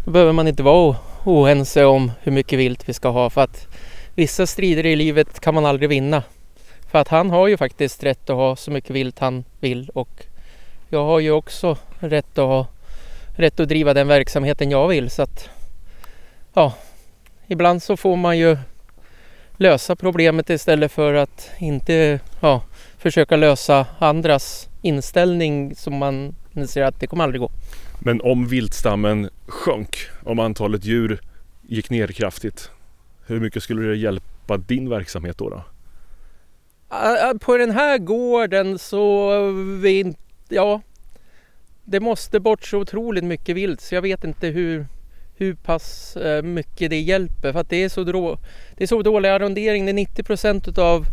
Då 0.06 0.12
behöver 0.12 0.34
man 0.34 0.47
inte 0.47 0.63
vara 0.63 0.95
oense 1.23 1.86
om 1.86 2.12
hur 2.21 2.32
mycket 2.32 2.60
vilt 2.60 2.89
vi 2.89 2.93
ska 2.93 3.10
ha 3.10 3.30
för 3.30 3.41
att 3.41 3.67
vissa 4.15 4.47
strider 4.47 4.86
i 4.86 4.95
livet 4.95 5.39
kan 5.39 5.54
man 5.54 5.65
aldrig 5.65 5.89
vinna. 5.89 6.23
För 6.91 7.00
att 7.00 7.08
han 7.08 7.30
har 7.30 7.47
ju 7.47 7.58
faktiskt 7.58 8.04
rätt 8.04 8.30
att 8.30 8.36
ha 8.36 8.56
så 8.56 8.71
mycket 8.71 8.91
vilt 8.91 9.19
han 9.19 9.43
vill 9.60 9.89
och 9.93 10.26
jag 10.89 11.06
har 11.06 11.19
ju 11.19 11.32
också 11.32 11.78
rätt 12.00 12.38
att 12.38 12.45
ha 12.45 12.67
rätt 13.36 13.60
att 13.60 13.69
driva 13.69 13.93
den 13.93 14.08
verksamheten 14.08 14.71
jag 14.71 14.88
vill 14.88 15.10
så 15.10 15.21
att 15.21 15.50
ja, 16.54 16.73
ibland 17.48 17.84
så 17.84 17.98
får 17.98 18.16
man 18.16 18.38
ju 18.38 18.58
lösa 19.58 19.96
problemet 19.96 20.50
istället 20.50 20.92
för 20.92 21.14
att 21.14 21.50
inte 21.60 22.20
ja, 22.40 22.64
försöka 22.98 23.36
lösa 23.36 23.86
andras 24.00 24.70
inställning 24.82 25.76
som 25.76 25.98
man 25.98 26.36
inser 26.54 26.84
att 26.84 27.00
det 27.00 27.08
kommer 27.08 27.24
aldrig 27.24 27.42
gå. 27.42 27.52
Men 28.00 28.22
om 28.22 28.48
viltstammen 28.48 29.30
sjönk, 29.48 29.98
om 30.24 30.40
antalet 30.40 30.86
djur 30.86 31.20
gick 31.62 31.90
ner 31.90 32.08
kraftigt, 32.08 32.72
hur 33.26 33.40
mycket 33.40 33.64
skulle 33.64 33.88
det 33.88 33.96
hjälpa 33.96 34.58
din 34.58 34.90
verksamhet 34.90 35.38
då? 35.38 35.50
då? 35.50 35.64
På 37.40 37.58
den 37.58 37.72
här 37.72 37.98
gården 37.98 38.80
så, 38.80 39.32
vi, 39.82 40.16
ja, 40.50 40.82
det 41.84 42.00
måste 42.00 42.40
bort 42.40 42.66
så 42.66 42.78
otroligt 42.78 43.24
mycket 43.24 43.56
vilt 43.56 43.82
så 43.82 43.96
jag 43.96 44.02
vet 44.02 44.24
inte 44.24 44.48
hur, 44.48 44.86
hur 45.38 45.56
pass 45.56 46.17
eh, 46.17 46.43
mycket 46.43 46.89
det 46.89 47.00
hjälper. 47.00 47.54
För 47.54 47.60
att 47.60 47.69
det 47.69 47.84
är 47.84 47.89
så, 47.89 48.04
drå, 48.04 48.38
det 48.78 48.84
är 48.84 48.88
så 48.88 49.02
dålig 49.02 49.30
arrondering. 49.30 49.86
När 49.86 49.93
90 49.93 50.23
procent 50.23 50.67
utav, 50.67 51.06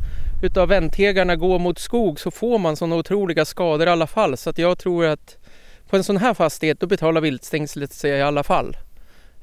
utav 0.42 0.68
väntegarna 0.68 1.37
går 1.37 1.58
mot 1.58 1.78
skog 1.78 2.20
så 2.20 2.30
får 2.30 2.58
man 2.58 2.76
sådana 2.76 2.96
otroliga 2.96 3.44
skador 3.44 3.87
i 3.87 3.90
alla 3.90 4.06
fall. 4.06 4.37
Så 4.37 4.50
att 4.50 4.58
jag 4.58 4.78
tror 4.78 5.06
att 5.06 5.37
på 5.90 5.96
en 5.96 6.04
sån 6.04 6.16
här 6.16 6.34
fastighet 6.34 6.80
då 6.80 6.87
betalar 6.87 7.20
viltstängslet 7.20 7.92
sig 7.92 8.10
i 8.10 8.22
alla 8.22 8.42
fall. 8.42 8.76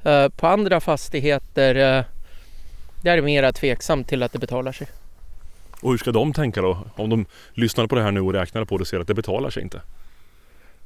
Uh, 0.06 0.28
på 0.28 0.46
andra 0.46 0.80
fastigheter 0.80 1.76
uh, 1.76 2.04
där 3.02 3.12
är 3.12 3.16
det 3.16 3.22
mera 3.22 3.52
tveksamt 3.52 4.08
till 4.08 4.22
att 4.22 4.32
det 4.32 4.38
betalar 4.38 4.72
sig. 4.72 4.86
Och 5.80 5.90
hur 5.90 5.98
ska 5.98 6.12
de 6.12 6.32
tänka 6.32 6.62
då? 6.62 6.78
Om 6.96 7.10
de 7.10 7.26
lyssnar 7.52 7.86
på 7.86 7.94
det 7.94 8.02
här 8.02 8.10
nu 8.10 8.20
och 8.20 8.32
räknar 8.32 8.64
på 8.64 8.78
det 8.78 8.82
och 8.82 8.88
ser 8.88 9.00
att 9.00 9.06
det 9.06 9.14
betalar 9.14 9.50
sig 9.50 9.62
inte? 9.62 9.80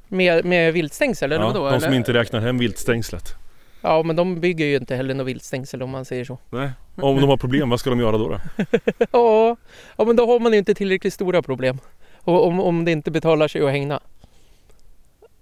Med, 0.07 0.45
med 0.45 0.73
viltstängsel 0.73 1.31
eller 1.31 1.45
ja, 1.45 1.47
vadå? 1.47 1.65
De 1.65 1.67
eller? 1.67 1.79
som 1.79 1.93
inte 1.93 2.13
räknar 2.13 2.39
hem 2.39 2.57
viltstängslet. 2.57 3.35
Ja 3.81 4.03
men 4.03 4.15
de 4.15 4.39
bygger 4.39 4.65
ju 4.65 4.75
inte 4.75 4.95
heller 4.95 5.13
något 5.13 5.27
viltstängsel 5.27 5.83
om 5.83 5.89
man 5.89 6.05
säger 6.05 6.25
så. 6.25 6.37
Nej, 6.49 6.69
om 6.95 7.21
de 7.21 7.29
har 7.29 7.37
problem, 7.37 7.69
vad 7.69 7.79
ska 7.79 7.89
de 7.89 7.99
göra 7.99 8.17
då? 8.17 8.29
då? 8.29 8.39
ja, 9.11 9.55
ja 9.97 10.05
men 10.05 10.15
då 10.15 10.25
har 10.25 10.39
man 10.39 10.51
ju 10.51 10.57
inte 10.57 10.73
tillräckligt 10.73 11.13
stora 11.13 11.41
problem. 11.41 11.79
Och 12.15 12.47
om, 12.47 12.59
om 12.59 12.85
det 12.85 12.91
inte 12.91 13.11
betalar 13.11 13.47
sig 13.47 13.61
att 13.61 13.71
hängna. 13.71 13.99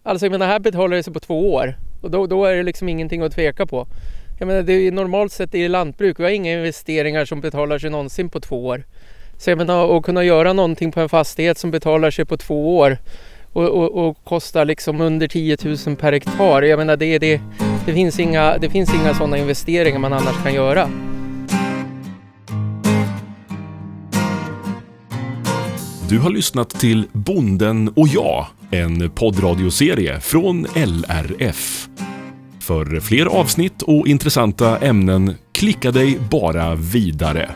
Alltså 0.03 0.25
jag 0.25 0.31
menar 0.31 0.47
här 0.47 0.59
betalar 0.59 0.97
det 0.97 1.03
sig 1.03 1.13
på 1.13 1.19
två 1.19 1.53
år. 1.53 1.75
Och 2.01 2.11
då, 2.11 2.27
då 2.27 2.45
är 2.45 2.55
det 2.55 2.63
liksom 2.63 2.89
ingenting 2.89 3.21
att 3.21 3.31
tveka 3.31 3.65
på. 3.65 3.87
Jag 4.39 4.47
menar 4.47 4.61
det 4.61 4.73
är 4.73 4.91
normalt 4.91 5.31
sett 5.31 5.55
i 5.55 5.67
lantbruk, 5.67 6.19
vi 6.19 6.23
har 6.23 6.31
inga 6.31 6.53
investeringar 6.53 7.25
som 7.25 7.41
betalar 7.41 7.79
sig 7.79 7.89
någonsin 7.89 8.29
på 8.29 8.39
två 8.39 8.65
år. 8.65 8.83
Så 9.37 9.49
jag 9.49 9.57
menar 9.57 9.97
att 9.97 10.03
kunna 10.03 10.23
göra 10.23 10.53
någonting 10.53 10.91
på 10.91 10.99
en 10.99 11.09
fastighet 11.09 11.57
som 11.57 11.71
betalar 11.71 12.11
sig 12.11 12.25
på 12.25 12.37
två 12.37 12.77
år 12.77 12.97
och, 13.53 13.69
och, 13.69 14.07
och 14.07 14.17
kostar 14.23 14.65
liksom 14.65 15.01
under 15.01 15.27
10 15.27 15.57
000 15.87 15.95
per 15.95 16.11
hektar. 16.11 16.61
Jag 16.61 16.79
menar 16.79 16.97
det, 16.97 17.19
det, 17.19 17.41
det 17.85 17.93
finns 17.93 18.19
inga, 18.19 18.57
det 18.57 18.69
finns 18.69 18.93
inga 18.93 19.13
sådana 19.13 19.37
investeringar 19.37 19.99
man 19.99 20.13
annars 20.13 20.43
kan 20.43 20.53
göra. 20.53 20.89
Du 26.09 26.19
har 26.19 26.29
lyssnat 26.29 26.69
till 26.69 27.07
Bonden 27.11 27.87
och 27.95 28.07
jag, 28.07 28.45
en 28.71 29.09
poddradioserie 29.09 30.19
från 30.19 30.65
LRF. 30.75 31.87
För 32.59 32.99
fler 32.99 33.25
avsnitt 33.25 33.81
och 33.81 34.07
intressanta 34.07 34.77
ämnen, 34.77 35.35
klicka 35.53 35.91
dig 35.91 36.17
bara 36.31 36.75
vidare. 36.75 37.49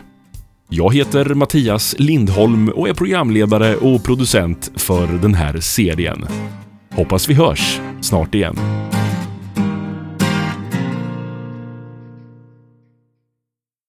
Jag 0.68 0.94
heter 0.94 1.34
Mattias 1.34 1.94
Lindholm 1.98 2.68
och 2.68 2.88
är 2.88 2.94
programledare 2.94 3.76
och 3.76 4.04
producent 4.04 4.70
för 4.76 5.06
den 5.06 5.34
här 5.34 5.60
serien. 5.60 6.26
Hoppas 6.90 7.28
vi 7.28 7.34
hörs 7.34 7.80
snart 8.00 8.34
igen. 8.34 8.56